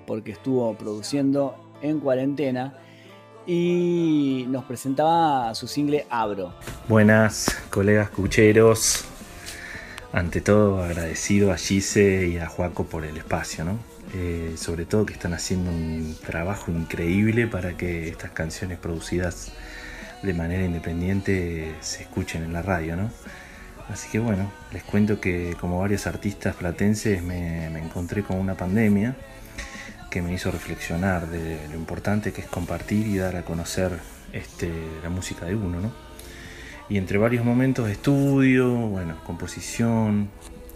porque 0.06 0.32
estuvo 0.32 0.74
produciendo 0.76 1.56
en 1.82 2.00
cuarentena, 2.00 2.78
y 3.46 4.46
nos 4.48 4.64
presentaba 4.64 5.54
su 5.54 5.66
single 5.66 6.06
Abro. 6.08 6.54
Buenas, 6.88 7.46
colegas 7.70 8.10
cucheros. 8.10 9.04
Ante 10.12 10.40
todo, 10.40 10.82
agradecido 10.82 11.52
a 11.52 11.56
Gise 11.56 12.28
y 12.28 12.38
a 12.38 12.46
Juaco 12.46 12.84
por 12.84 13.04
el 13.04 13.16
espacio, 13.16 13.64
¿no? 13.64 13.78
Eh, 14.14 14.54
sobre 14.56 14.84
todo 14.84 15.06
que 15.06 15.14
están 15.14 15.32
haciendo 15.32 15.70
un 15.70 16.14
trabajo 16.24 16.70
increíble 16.70 17.46
para 17.46 17.76
que 17.78 18.08
estas 18.08 18.30
canciones 18.32 18.78
producidas 18.78 19.52
de 20.22 20.34
manera 20.34 20.64
independiente 20.64 21.74
se 21.80 22.02
escuchen 22.02 22.42
en 22.44 22.52
la 22.52 22.60
radio, 22.60 22.94
¿no? 22.94 23.10
Así 23.92 24.08
que 24.08 24.18
bueno, 24.18 24.50
les 24.72 24.82
cuento 24.82 25.20
que 25.20 25.54
como 25.60 25.78
varios 25.78 26.06
artistas 26.06 26.56
platenses 26.56 27.22
me, 27.22 27.66
encontré 27.78 28.22
con 28.22 28.38
una 28.38 28.54
pandemia 28.54 29.14
que 30.10 30.22
me 30.22 30.32
hizo 30.32 30.50
reflexionar 30.50 31.28
de 31.28 31.68
lo 31.68 31.74
importante 31.74 32.32
que 32.32 32.40
es 32.40 32.46
compartir 32.46 33.06
y 33.06 33.18
dar 33.18 33.36
a 33.36 33.42
conocer 33.42 33.92
este, 34.32 34.70
la 35.02 35.10
música 35.10 35.44
de 35.44 35.56
uno, 35.56 35.80
¿no? 35.80 35.92
Y 36.88 36.96
entre 36.96 37.18
varios 37.18 37.44
momentos 37.44 37.86
de 37.86 37.92
estudio, 37.92 38.70
bueno, 38.70 39.16
composición, 39.24 40.30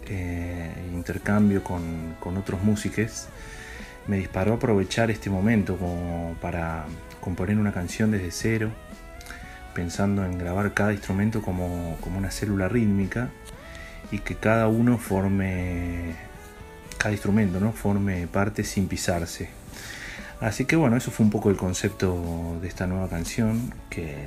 eh, 0.07 0.71
intercambio 0.93 1.63
con, 1.63 2.15
otros 2.37 2.61
músicos, 2.61 3.29
me 4.05 4.17
disparó 4.17 4.53
a 4.53 4.55
aprovechar 4.57 5.09
este 5.09 5.31
momento 5.31 5.75
como 5.77 6.35
para 6.39 6.85
componer 7.19 7.57
una 7.57 7.73
canción 7.73 8.11
desde 8.11 8.29
cero, 8.29 8.71
pensando 9.77 10.25
en 10.25 10.39
grabar 10.39 10.73
cada 10.73 10.91
instrumento 10.91 11.43
como, 11.43 11.99
una 12.17 12.31
célula 12.31 12.67
rítmica 12.67 13.29
y 14.11 14.17
que 14.17 14.33
cada 14.33 14.67
uno 14.67 14.97
forme, 14.97 16.15
cada 16.97 17.11
instrumento, 17.11 17.59
¿no? 17.59 17.73
Forme 17.73 18.25
parte 18.25 18.63
sin 18.63 18.87
pisarse. 18.87 19.49
Así 20.41 20.65
que 20.65 20.75
bueno, 20.75 20.97
eso 20.97 21.11
fue 21.11 21.23
un 21.27 21.29
poco 21.29 21.51
el 21.51 21.57
concepto 21.57 22.57
de 22.59 22.67
esta 22.67 22.87
nueva 22.87 23.07
canción 23.07 23.71
que, 23.91 24.25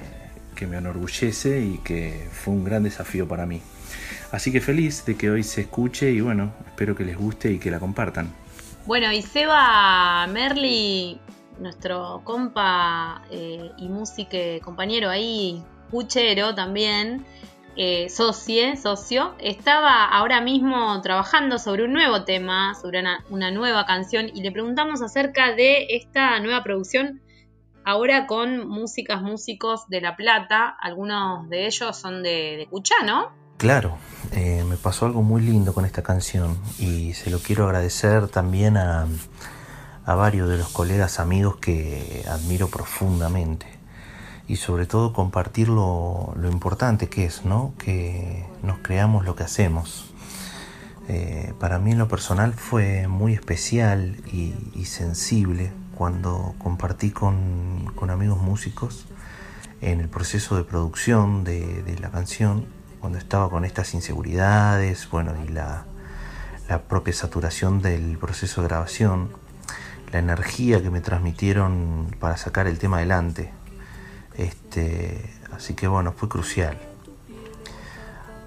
que 0.55 0.69
me 0.69 0.77
enorgullece 0.77 1.63
y 1.63 1.79
que 1.79 2.29
fue 2.31 2.55
un 2.55 2.63
gran 2.63 2.85
desafío 2.85 3.27
para 3.27 3.45
mí. 3.45 3.61
Así 4.31 4.53
que 4.53 4.61
feliz 4.61 5.05
de 5.05 5.17
que 5.17 5.31
hoy 5.31 5.43
se 5.43 5.63
escuche 5.63 6.13
y 6.13 6.21
bueno, 6.21 6.53
espero 6.69 6.95
que 6.95 7.05
les 7.05 7.17
guste 7.17 7.51
y 7.51 7.59
que 7.59 7.73
la 7.73 7.81
compartan. 7.81 8.33
Bueno, 8.87 9.13
y 9.13 9.21
Seba 9.23 10.29
Merli, 10.29 11.21
nuestro 11.61 12.23
compa 12.25 13.23
eh, 13.31 13.70
y 13.77 13.88
músico 13.88 14.37
compañero 14.62 15.11
ahí, 15.11 15.62
puchero 15.90 16.55
también, 16.55 17.25
eh, 17.77 18.09
socio, 18.09 19.35
estaba 19.38 20.05
ahora 20.05 20.40
mismo 20.40 21.01
trabajando 21.03 21.59
sobre 21.59 21.85
un 21.85 21.92
nuevo 21.92 22.25
tema, 22.25 22.75
sobre 22.75 23.03
una, 23.31 23.51
nueva 23.51 23.87
canción, 23.87 24.29
y 24.35 24.42
le 24.42 24.53
preguntamos 24.53 25.03
acerca 25.03 25.55
de 25.55 25.87
esta 25.90 26.40
nueva 26.40 26.62
producción, 26.62 27.23
ahora 27.85 28.27
con 28.27 28.68
músicas, 28.68 29.23
músicos 29.23 29.88
de 29.88 30.01
La 30.01 30.16
Plata, 30.16 30.77
algunos 30.81 31.49
de 31.49 31.66
ellos 31.66 31.96
son 31.96 32.23
de, 32.23 32.57
de 32.59 32.66
Cuchá, 32.68 32.96
¿no? 33.05 33.31
Claro, 33.57 33.99
eh, 34.33 34.64
me 34.68 34.77
pasó 34.77 35.07
algo 35.07 35.23
muy 35.23 35.42
lindo 35.42 35.75
con 35.75 35.85
esta 35.85 36.03
canción 36.03 36.59
y 36.79 37.12
se 37.14 37.31
lo 37.31 37.38
quiero 37.38 37.66
agradecer 37.66 38.29
también 38.29 38.77
a, 38.77 39.07
varios 40.07 40.49
de 40.49 40.59
los 40.59 40.69
colegas 40.69 41.21
amigos 41.21 41.57
que 41.57 42.25
admiro 42.29 42.69
profundamente 42.69 43.67
y 44.49 44.57
sobre 44.57 44.87
todo 44.87 45.13
compartir 45.13 45.69
lo, 45.69 46.35
importante 46.51 47.09
que 47.09 47.25
es, 47.25 47.45
¿no? 47.45 47.73
Que 47.79 48.47
nos 48.63 48.79
creamos 48.79 49.25
lo 49.25 49.37
que 49.37 49.45
hacemos. 49.45 50.13
Eh, 51.09 51.55
para 51.61 51.79
mí 51.79 51.93
en 51.93 51.99
lo 51.99 52.09
personal 52.09 52.55
fue 52.55 53.09
muy 53.09 53.35
especial 53.35 54.17
y, 54.33 54.85
sensible 54.85 55.73
cuando 55.95 56.55
compartí 56.59 57.11
con, 57.11 57.93
amigos 58.09 58.41
músicos 58.41 59.07
en 59.81 60.01
el 60.01 60.09
proceso 60.09 60.57
de 60.57 60.65
producción 60.65 61.45
de 61.45 61.97
la 62.01 62.11
canción 62.11 62.81
cuando 63.01 63.19
estaba 63.19 63.49
con 63.49 63.65
estas 63.65 63.95
inseguridades, 63.95 65.09
bueno, 65.11 65.33
y 65.45 65.49
la, 65.49 65.87
propia 66.89 67.13
saturación 67.13 67.83
del 67.83 68.17
proceso 68.17 68.61
de 68.63 68.69
grabación, 68.69 69.33
la 70.12 70.18
energía 70.18 70.83
que 70.83 70.90
me 70.90 71.01
transmitieron 71.01 72.14
para 72.18 72.37
sacar 72.37 72.66
el 72.66 72.79
tema 72.79 72.99
adelante. 72.99 73.53
Este, 74.37 75.33
así 75.53 75.75
que 75.75 75.88
bueno, 75.88 76.12
fue 76.12 76.29
crucial. 76.29 76.79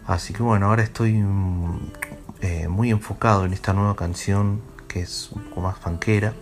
Así 0.06 0.34
que 0.34 0.43
bueno, 0.43 0.67
ahora 0.67 0.84
estoy 0.84 1.13
mm, 1.13 1.91
eh, 2.41 2.67
muy 2.67 2.91
enfocado 2.91 3.45
en 3.45 3.54
esta 3.54 3.73
nueva 3.73 3.95
canción 3.95 4.62
que 4.93 5.02
es 5.02 5.32
un 5.32 5.43
poco 5.45 5.62
más 5.62 5.80
fanquera, 5.80 6.34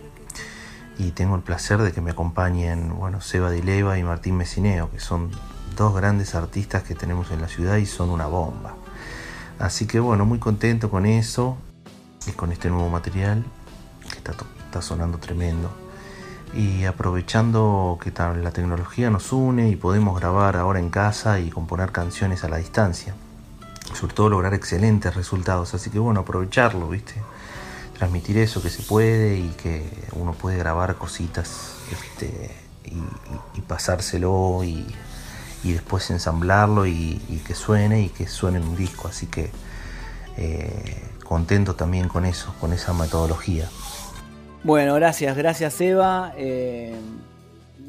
y 0.98 1.12
tengo 1.12 1.34
el 1.36 1.42
placer 1.42 1.80
de 1.80 1.92
que 1.92 2.00
me 2.00 2.10
acompañen, 2.10 2.94
bueno, 2.96 3.20
Seba 3.20 3.50
Dileva 3.50 3.98
y 3.98 4.02
Martín 4.02 4.36
Mesineo, 4.36 4.90
que 4.90 5.00
son 5.00 5.30
dos 5.74 5.94
grandes 5.94 6.34
artistas 6.34 6.82
que 6.82 6.94
tenemos 6.94 7.30
en 7.30 7.40
la 7.40 7.48
ciudad 7.48 7.78
y 7.78 7.86
son 7.86 8.10
una 8.10 8.26
bomba. 8.26 8.76
Así 9.58 9.86
que 9.86 10.00
bueno, 10.00 10.26
muy 10.26 10.38
contento 10.38 10.90
con 10.90 11.06
eso 11.06 11.56
y 12.26 12.32
con 12.32 12.52
este 12.52 12.68
nuevo 12.68 12.90
material 12.90 13.44
que 14.10 14.18
está, 14.18 14.34
está 14.72 14.80
sonando 14.80 15.18
tremendo. 15.18 15.70
Y 16.54 16.84
aprovechando 16.84 17.98
que 18.02 18.10
la 18.10 18.50
tecnología 18.52 19.10
nos 19.10 19.32
une 19.32 19.68
y 19.68 19.76
podemos 19.76 20.18
grabar 20.18 20.56
ahora 20.56 20.78
en 20.78 20.88
casa 20.88 21.40
y 21.40 21.50
componer 21.50 21.92
canciones 21.92 22.42
a 22.44 22.48
la 22.48 22.56
distancia. 22.56 23.14
Sobre 23.94 24.14
todo 24.14 24.30
lograr 24.30 24.54
excelentes 24.54 25.14
resultados. 25.14 25.74
Así 25.74 25.90
que 25.90 25.98
bueno, 25.98 26.20
aprovecharlo, 26.20 26.88
¿viste? 26.88 27.14
Transmitir 27.98 28.38
eso 28.38 28.62
que 28.62 28.70
se 28.70 28.82
puede 28.82 29.36
y 29.36 29.50
que 29.50 29.86
uno 30.12 30.32
puede 30.32 30.56
grabar 30.56 30.96
cositas 30.96 31.74
este, 31.90 32.50
y, 33.54 33.60
pasárselo 33.60 34.64
y, 34.64 34.86
después 35.64 36.10
ensamblarlo 36.10 36.86
y, 36.86 37.42
que 37.46 37.54
suene 37.54 38.02
y 38.02 38.08
que 38.08 38.26
suene 38.26 38.58
en 38.58 38.64
un 38.64 38.76
disco. 38.76 39.08
Así 39.08 39.26
que 39.26 39.50
eh, 40.36 41.10
contento 41.24 41.74
también 41.74 42.08
con 42.08 42.24
eso, 42.24 42.54
con 42.60 42.72
esa 42.72 42.92
metodología. 42.94 43.68
Bueno, 44.64 44.94
gracias, 44.94 45.36
gracias 45.36 45.80
Eva. 45.80 46.32
Eh, 46.36 46.94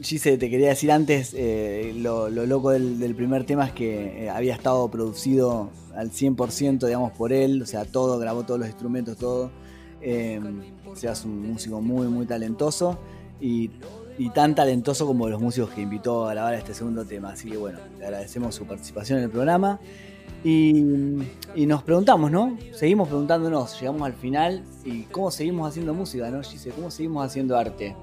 Gise, 0.02 0.38
te 0.38 0.50
quería 0.50 0.70
decir 0.70 0.92
antes, 0.92 1.34
eh, 1.34 1.94
lo, 1.96 2.30
loco 2.30 2.72
del, 2.72 3.16
primer 3.16 3.46
tema 3.46 3.68
es 3.68 3.74
que 3.74 4.26
eh, 4.26 4.30
había 4.30 4.54
estado 4.54 4.90
producido 4.90 5.70
al 5.96 6.12
100%, 6.12 6.86
digamos, 6.86 7.12
por 7.14 7.32
él, 7.32 7.62
o 7.62 7.66
sea, 7.66 7.86
todo, 7.86 8.18
grabó 8.18 8.44
todos 8.44 8.60
los 8.60 8.68
instrumentos, 8.68 9.18
todo. 9.18 9.52
Eh, 10.02 10.42
o 10.92 10.96
sea, 10.96 11.14
es 11.14 11.24
un 11.24 11.48
músico 11.54 11.80
muy, 11.80 12.08
muy 12.08 12.26
talentoso 12.26 13.00
y, 13.40 13.72
y, 14.18 14.30
tan 14.32 14.56
talentoso 14.56 15.08
como 15.08 15.30
los 15.30 15.42
músicos 15.42 15.70
que 15.70 15.82
invitó 15.82 16.28
a 16.28 16.34
grabar 16.34 16.56
este 16.56 16.74
segundo 16.74 17.06
tema. 17.06 17.30
Así 17.30 17.50
que 17.50 17.58
bueno, 17.58 17.80
le 17.98 18.06
agradecemos 18.06 18.56
su 18.56 18.66
participación 18.66 19.20
en 19.20 19.26
el 19.26 19.30
programa. 19.30 19.80
Y, 20.44 20.84
nos 21.66 21.84
preguntamos, 21.84 22.30
¿no? 22.32 22.58
Seguimos 22.74 23.08
preguntándonos, 23.08 23.80
llegamos 23.80 24.02
al 24.02 24.14
final 24.14 24.64
y 24.84 25.04
cómo 25.04 25.32
seguimos 25.32 25.70
haciendo 25.70 25.94
música, 25.94 26.30
¿no? 26.30 26.42
Gise, 26.42 26.72
¿cómo 26.72 26.92
seguimos 26.92 27.26
haciendo 27.26 27.58
arte? 27.58 27.96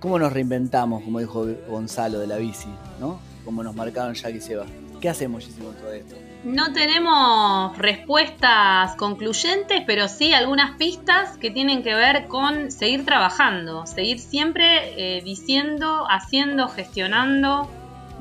¿Cómo 0.00 0.18
nos 0.18 0.32
reinventamos, 0.32 1.02
como 1.02 1.18
dijo 1.18 1.46
Gonzalo 1.68 2.18
de 2.18 2.26
la 2.26 2.36
bici, 2.36 2.68
¿no? 2.98 3.20
Como 3.44 3.62
nos 3.62 3.74
marcaron 3.74 4.14
Jack 4.14 4.34
y 4.34 4.40
Seba. 4.40 4.64
¿Qué 5.00 5.08
hacemos, 5.08 5.44
Gise, 5.44 5.62
con 5.62 5.74
todo 5.74 5.92
esto? 5.92 6.16
No 6.44 6.72
tenemos 6.72 7.76
respuestas 7.78 8.96
concluyentes, 8.96 9.82
pero 9.86 10.08
sí 10.08 10.32
algunas 10.32 10.76
pistas 10.76 11.36
que 11.36 11.50
tienen 11.50 11.82
que 11.82 11.94
ver 11.94 12.26
con 12.26 12.70
seguir 12.70 13.04
trabajando, 13.04 13.86
seguir 13.86 14.18
siempre 14.18 15.18
eh, 15.18 15.22
diciendo, 15.22 16.06
haciendo, 16.08 16.68
gestionando 16.68 17.68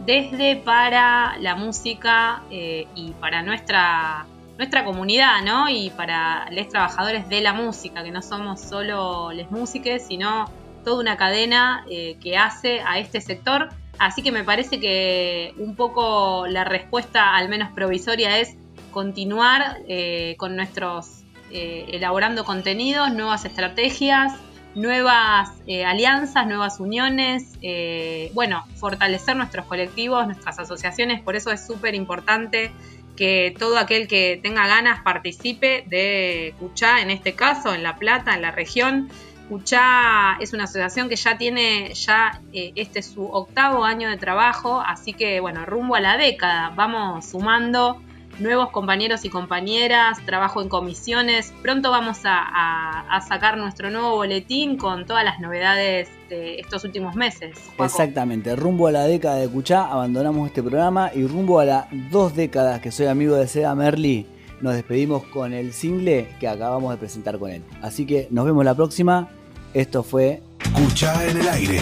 desde 0.06 0.56
para 0.56 1.38
la 1.40 1.56
música 1.56 2.42
eh, 2.50 2.88
y 2.96 3.12
para 3.12 3.44
nuestra, 3.44 4.26
nuestra 4.58 4.84
comunidad, 4.84 5.42
¿no? 5.44 5.70
Y 5.70 5.92
para 5.92 6.50
los 6.52 6.68
trabajadores 6.70 7.30
de 7.30 7.42
la 7.42 7.54
música, 7.54 8.04
que 8.04 8.12
no 8.12 8.22
somos 8.22 8.62
solo 8.62 9.32
les 9.32 9.52
músicos, 9.52 10.02
sino 10.08 10.50
toda 10.84 11.00
una 11.00 11.18
cadena 11.18 11.86
eh, 11.90 12.18
que 12.22 12.38
hace 12.38 12.82
a 12.82 13.00
este 13.00 13.22
sector. 13.22 13.70
Así 14.00 14.24
que 14.24 14.32
me 14.32 14.44
parece 14.44 14.80
que 14.80 15.54
un 15.58 15.76
poco 15.76 16.48
la 16.48 16.64
respuesta, 16.64 17.36
al 17.36 17.50
menos 17.50 17.70
provisoria, 17.72 18.40
es 18.40 18.56
continuar 18.92 19.78
eh, 19.88 20.36
con 20.38 20.56
nuestros 20.56 21.18
elaborando 21.54 22.46
contenidos, 22.46 23.12
nuevas 23.12 23.44
estrategias, 23.44 24.32
nuevas 24.76 25.50
eh, 25.68 25.86
alianzas, 25.86 26.48
nuevas 26.48 26.80
uniones, 26.80 27.58
eh, 27.62 28.32
bueno, 28.34 28.66
fortalecer 28.76 29.36
nuestros 29.36 29.66
colectivos, 29.66 30.26
nuestras 30.26 30.60
asociaciones, 30.60 31.22
por 31.22 31.36
eso 31.36 31.52
es 31.52 31.66
súper 31.66 31.96
importante 31.96 32.72
que 33.16 33.54
todo 33.60 33.78
aquel 33.78 34.08
que 34.08 34.40
tenga 34.42 34.68
ganas 34.68 35.02
participe 35.02 35.84
de 35.88 36.56
Cuchá, 36.60 37.02
en 37.02 37.10
este 37.10 37.34
caso, 37.34 37.74
en 37.74 37.84
La 37.84 37.98
Plata, 37.98 38.34
en 38.34 38.42
la 38.42 38.52
región. 38.52 39.10
Cuchá 39.50 40.38
es 40.40 40.54
una 40.54 40.64
asociación 40.64 41.10
que 41.10 41.18
ya 41.18 41.38
tiene, 41.38 41.94
ya 41.94 42.42
eh, 42.54 42.72
este 42.76 43.00
es 43.00 43.08
su 43.08 43.26
octavo 43.26 43.84
año 43.84 44.10
de 44.10 44.18
trabajo, 44.18 44.80
así 44.80 45.14
que 45.14 45.42
bueno, 45.42 45.66
rumbo 45.66 45.96
a 45.96 46.00
la 46.00 46.16
década, 46.16 46.72
vamos 46.74 47.26
sumando 47.30 48.02
nuevos 48.42 48.72
compañeros 48.72 49.26
y 49.26 49.30
compañeras, 49.30 50.18
trabajo 50.26 50.62
en 50.62 50.70
comisiones. 50.70 51.54
Pronto 51.62 51.92
vamos 51.92 52.20
a, 52.26 53.20
sacar 53.28 53.58
nuestro 53.58 53.92
nuevo 53.92 54.16
boletín 54.16 54.78
con 54.78 55.06
todas 55.06 55.24
las 55.24 55.40
novedades 55.40 56.10
de 56.30 56.60
estos 56.60 56.84
últimos 56.84 57.16
meses. 57.16 57.56
Exactamente, 57.80 58.56
rumbo 58.56 58.88
a 58.88 58.92
la 58.92 59.06
década 59.06 59.36
de 59.36 59.48
Cuchá, 59.48 59.86
abandonamos 59.86 60.48
este 60.48 60.64
programa 60.64 61.12
y 61.14 61.28
rumbo 61.28 61.60
a 61.60 61.66
las 61.66 61.86
dos 62.10 62.36
décadas 62.36 62.82
que 62.82 62.92
soy 62.92 63.06
amigo 63.08 63.36
de 63.36 63.48
Seda 63.48 63.76
Merli, 63.76 64.26
nos 64.62 64.76
despedimos 64.76 65.24
con 65.24 65.54
el 65.54 65.74
single 65.74 66.28
que 66.40 66.48
acabamos 66.48 66.92
de 66.92 66.98
presentar 66.98 67.40
con 67.40 67.50
él. 67.52 67.64
Así 67.82 68.06
que 68.06 68.28
nos 68.30 68.46
vemos 68.46 68.64
la 68.64 68.76
próxima. 68.76 69.28
Esto 69.74 70.04
fue 70.04 70.44
Cuchá 70.74 71.28
en 71.28 71.38
el 71.38 71.48
aire. 71.48 71.78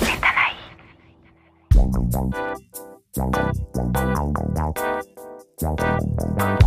Están 0.00 0.34
ahí. 0.36 0.54
Bye. 6.24 6.61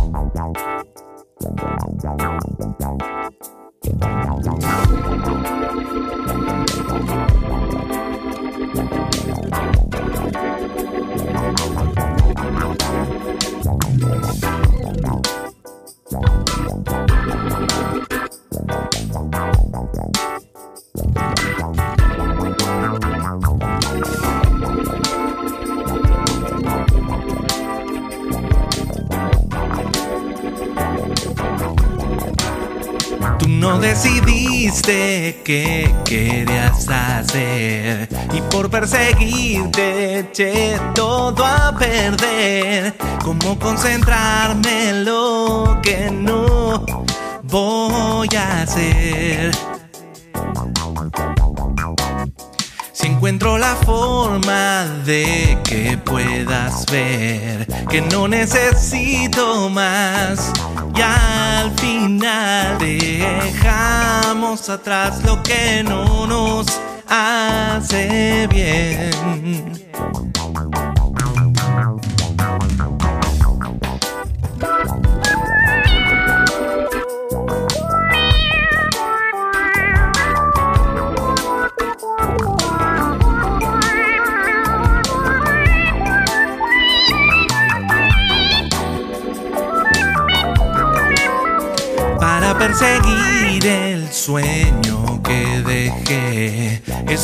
Decidiste 34.86 35.40
qué 35.44 35.94
querías 36.04 36.88
hacer 36.88 38.08
y 38.32 38.40
por 38.42 38.70
perseguirte 38.70 40.20
eché 40.20 40.78
todo 40.94 41.44
a 41.44 41.76
perder. 41.76 42.94
¿Cómo 43.22 43.58
concentrarme 43.58 44.90
en 44.90 45.04
lo 45.04 45.78
que 45.82 46.10
no 46.10 46.84
voy 47.42 48.28
a 48.36 48.62
hacer? 48.62 49.52
Si 52.92 53.08
encuentro 53.08 53.58
la 53.58 53.74
forma 53.76 54.84
de 55.04 55.58
que 55.64 55.98
puedas 55.98 56.86
ver 56.86 57.66
que 57.88 58.00
no 58.00 58.28
necesito 58.28 59.68
más 59.68 60.52
y 60.96 61.02
al 61.02 61.70
final 61.78 62.78
dejamos 62.78 64.68
atrás 64.68 65.22
lo 65.24 65.42
que 65.42 65.82
no 65.84 66.26
nos 66.26 66.66
hace 67.08 68.46
bien. 68.48 69.85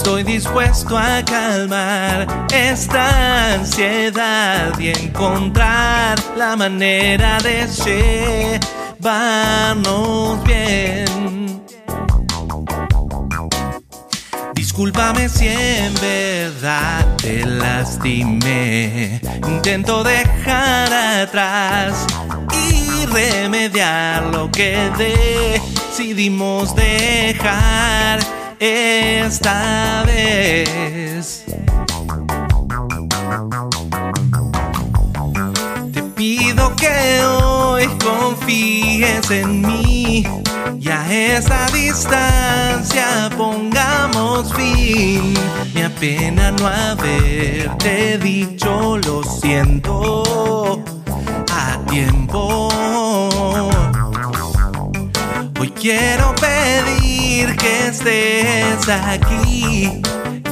Estoy 0.03 0.25
dispuesto 0.25 0.99
a 0.99 1.25
calmar 1.25 2.27
esta 2.53 3.55
ansiedad 3.55 4.77
y 4.77 4.89
encontrar 4.89 6.19
la 6.37 6.57
manera 6.57 7.39
de 7.39 7.69
llevarnos 9.39 10.43
bien. 10.43 11.63
Discúlpame 14.57 15.29
si 15.29 15.47
en 15.47 15.95
verdad 15.95 17.07
te 17.19 17.47
lastimé. 17.47 19.21
Intento 19.47 20.03
dejar 20.03 20.93
atrás 20.93 22.09
y 22.53 23.07
remediar 23.07 24.25
lo 24.33 24.51
que 24.51 24.91
decidimos 24.99 26.75
dejar 26.75 28.19
esta 28.63 30.05
vez. 30.07 31.45
Te 35.93 36.03
pido 36.15 36.77
que 36.77 37.25
hoy 37.25 37.89
confíes 37.99 39.29
en 39.33 39.63
mí 39.63 40.25
y 40.79 40.89
a 40.89 41.13
esa 41.13 41.67
distancia 41.73 43.31
pongamos 43.37 44.55
fin. 44.55 45.35
Me 45.75 45.87
apena 45.87 46.53
no 46.53 46.69
haberte 46.69 48.19
dicho 48.19 48.97
lo 48.99 49.25
siento 49.25 50.85
a 51.51 51.79
tiempo. 51.91 52.69
Quiero 55.83 56.33
pedir 56.37 57.57
que 57.57 57.89
estés 57.89 58.89
aquí 58.89 60.01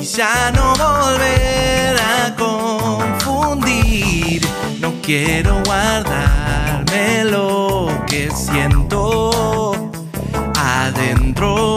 y 0.00 0.04
ya 0.04 0.50
no 0.50 0.74
volver 0.74 1.96
a 2.00 2.34
confundir. 2.34 4.42
No 4.80 4.92
quiero 5.00 5.62
guardarme 5.66 7.26
lo 7.26 7.86
que 8.08 8.28
siento 8.32 9.92
adentro. 10.58 11.76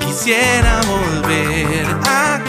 Quisiera 0.00 0.82
volver 0.82 1.86
a 2.06 2.44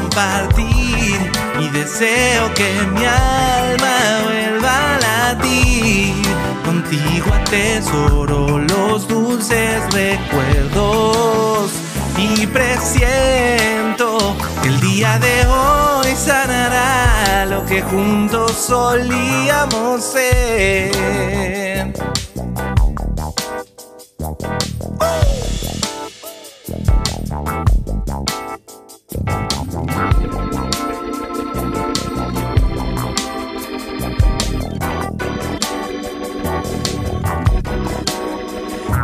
compartir 0.00 1.30
y 1.60 1.68
deseo 1.68 2.54
que 2.54 2.72
mi 2.94 3.04
alma 3.04 4.22
vuelva. 4.24 4.61
Contigo 6.92 7.32
atesoro 7.32 8.58
los 8.58 9.08
dulces 9.08 9.82
recuerdos 9.94 11.72
y 12.18 12.46
presiento 12.46 14.36
que 14.62 14.68
el 14.68 14.78
día 14.78 15.18
de 15.18 15.46
hoy 15.46 16.14
sanará 16.14 17.46
lo 17.46 17.64
que 17.64 17.80
juntos 17.80 18.52
solíamos 18.52 20.04
ser. 20.04 20.92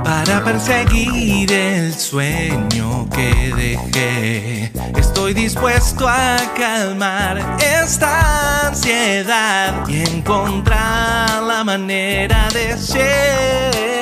Para 0.08 0.42
perseguir 0.42 1.52
el 1.52 1.92
sueño 1.92 3.06
que 3.10 3.52
dejé, 3.54 4.72
estoy 4.98 5.34
dispuesto 5.34 6.08
a 6.08 6.38
calmar 6.56 7.58
esta 7.60 8.68
ansiedad 8.68 9.86
y 9.86 10.00
encontrar 10.00 11.42
la 11.42 11.62
manera 11.62 12.48
de 12.54 12.74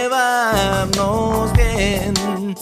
llevarnos 0.07 1.53
bien. 1.55 2.55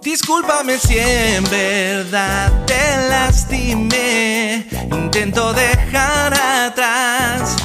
Discúlpame 0.00 0.78
si 0.78 0.96
en 0.96 1.42
verdad 1.50 2.52
te 2.66 3.08
lastimé. 3.08 4.64
Intento 4.92 5.52
dejar 5.52 6.34
atrás 6.34 7.56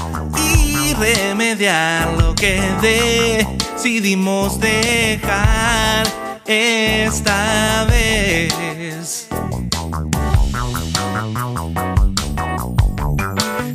remediar 1.02 2.14
lo 2.20 2.36
que 2.36 2.62
decidimos 2.80 4.60
dejar 4.60 6.06
esta 6.46 7.86
vez. 7.90 9.28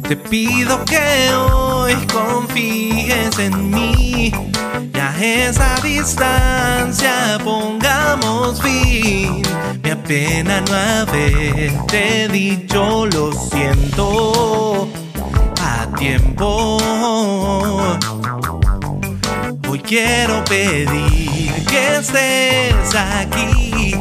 Te 0.08 0.16
pido 0.16 0.84
que 0.84 1.34
hoy 1.34 1.94
confíes 2.12 3.36
en 3.40 3.70
mí 3.70 4.32
y 4.94 4.98
a 4.98 5.18
esa 5.20 5.80
distancia 5.82 7.38
pongamos 7.42 8.62
fin. 8.62 9.42
Me 9.82 9.90
apena 9.90 10.60
no 10.60 10.74
haberte 10.74 12.28
dicho 12.28 13.06
lo 13.06 13.32
siento 13.32 14.88
tiempo. 15.96 16.78
Hoy 19.68 19.80
quiero 19.80 20.44
pedir 20.44 21.64
que 21.66 21.96
estés 21.96 22.94
aquí 22.94 23.96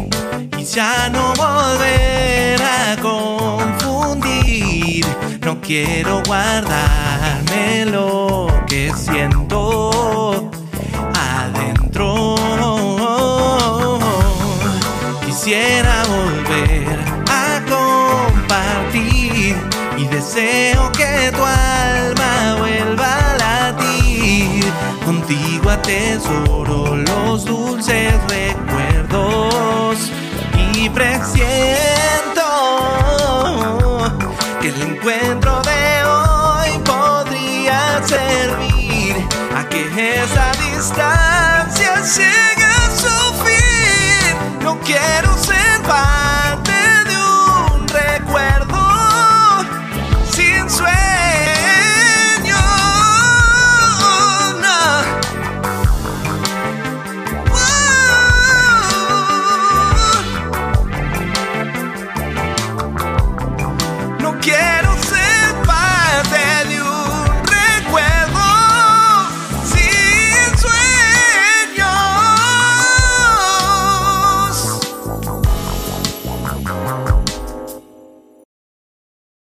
y 0.58 0.64
ya 0.64 1.10
no 1.10 1.34
volver 1.36 2.62
a 2.62 2.96
confundir. 3.02 5.06
No 5.41 5.60
quiero 5.62 6.22
guardarme 6.26 7.86
lo 7.86 8.48
que 8.68 8.91
siento 8.96 10.52
adentro. 11.14 12.36
Quisiera 15.26 15.75
atesoro 26.26 26.96
los 26.96 27.46
dulces 27.46 28.14
recuerdos 28.28 30.12
y 30.74 30.90
presiento 30.90 31.44
que 34.62 34.70
el 34.70 34.82
encuentro 34.82 35.62
de 35.62 36.04
hoy 36.04 36.80
podría 36.84 38.02
servir 38.06 39.16
a 39.56 39.68
que 39.70 40.22
esa 40.24 40.52
distancia 40.64 42.02
llegue 42.02 42.66
a 42.66 42.90
su 42.96 43.34
fin. 43.44 44.64
No 44.64 44.80
quiero 44.80 45.36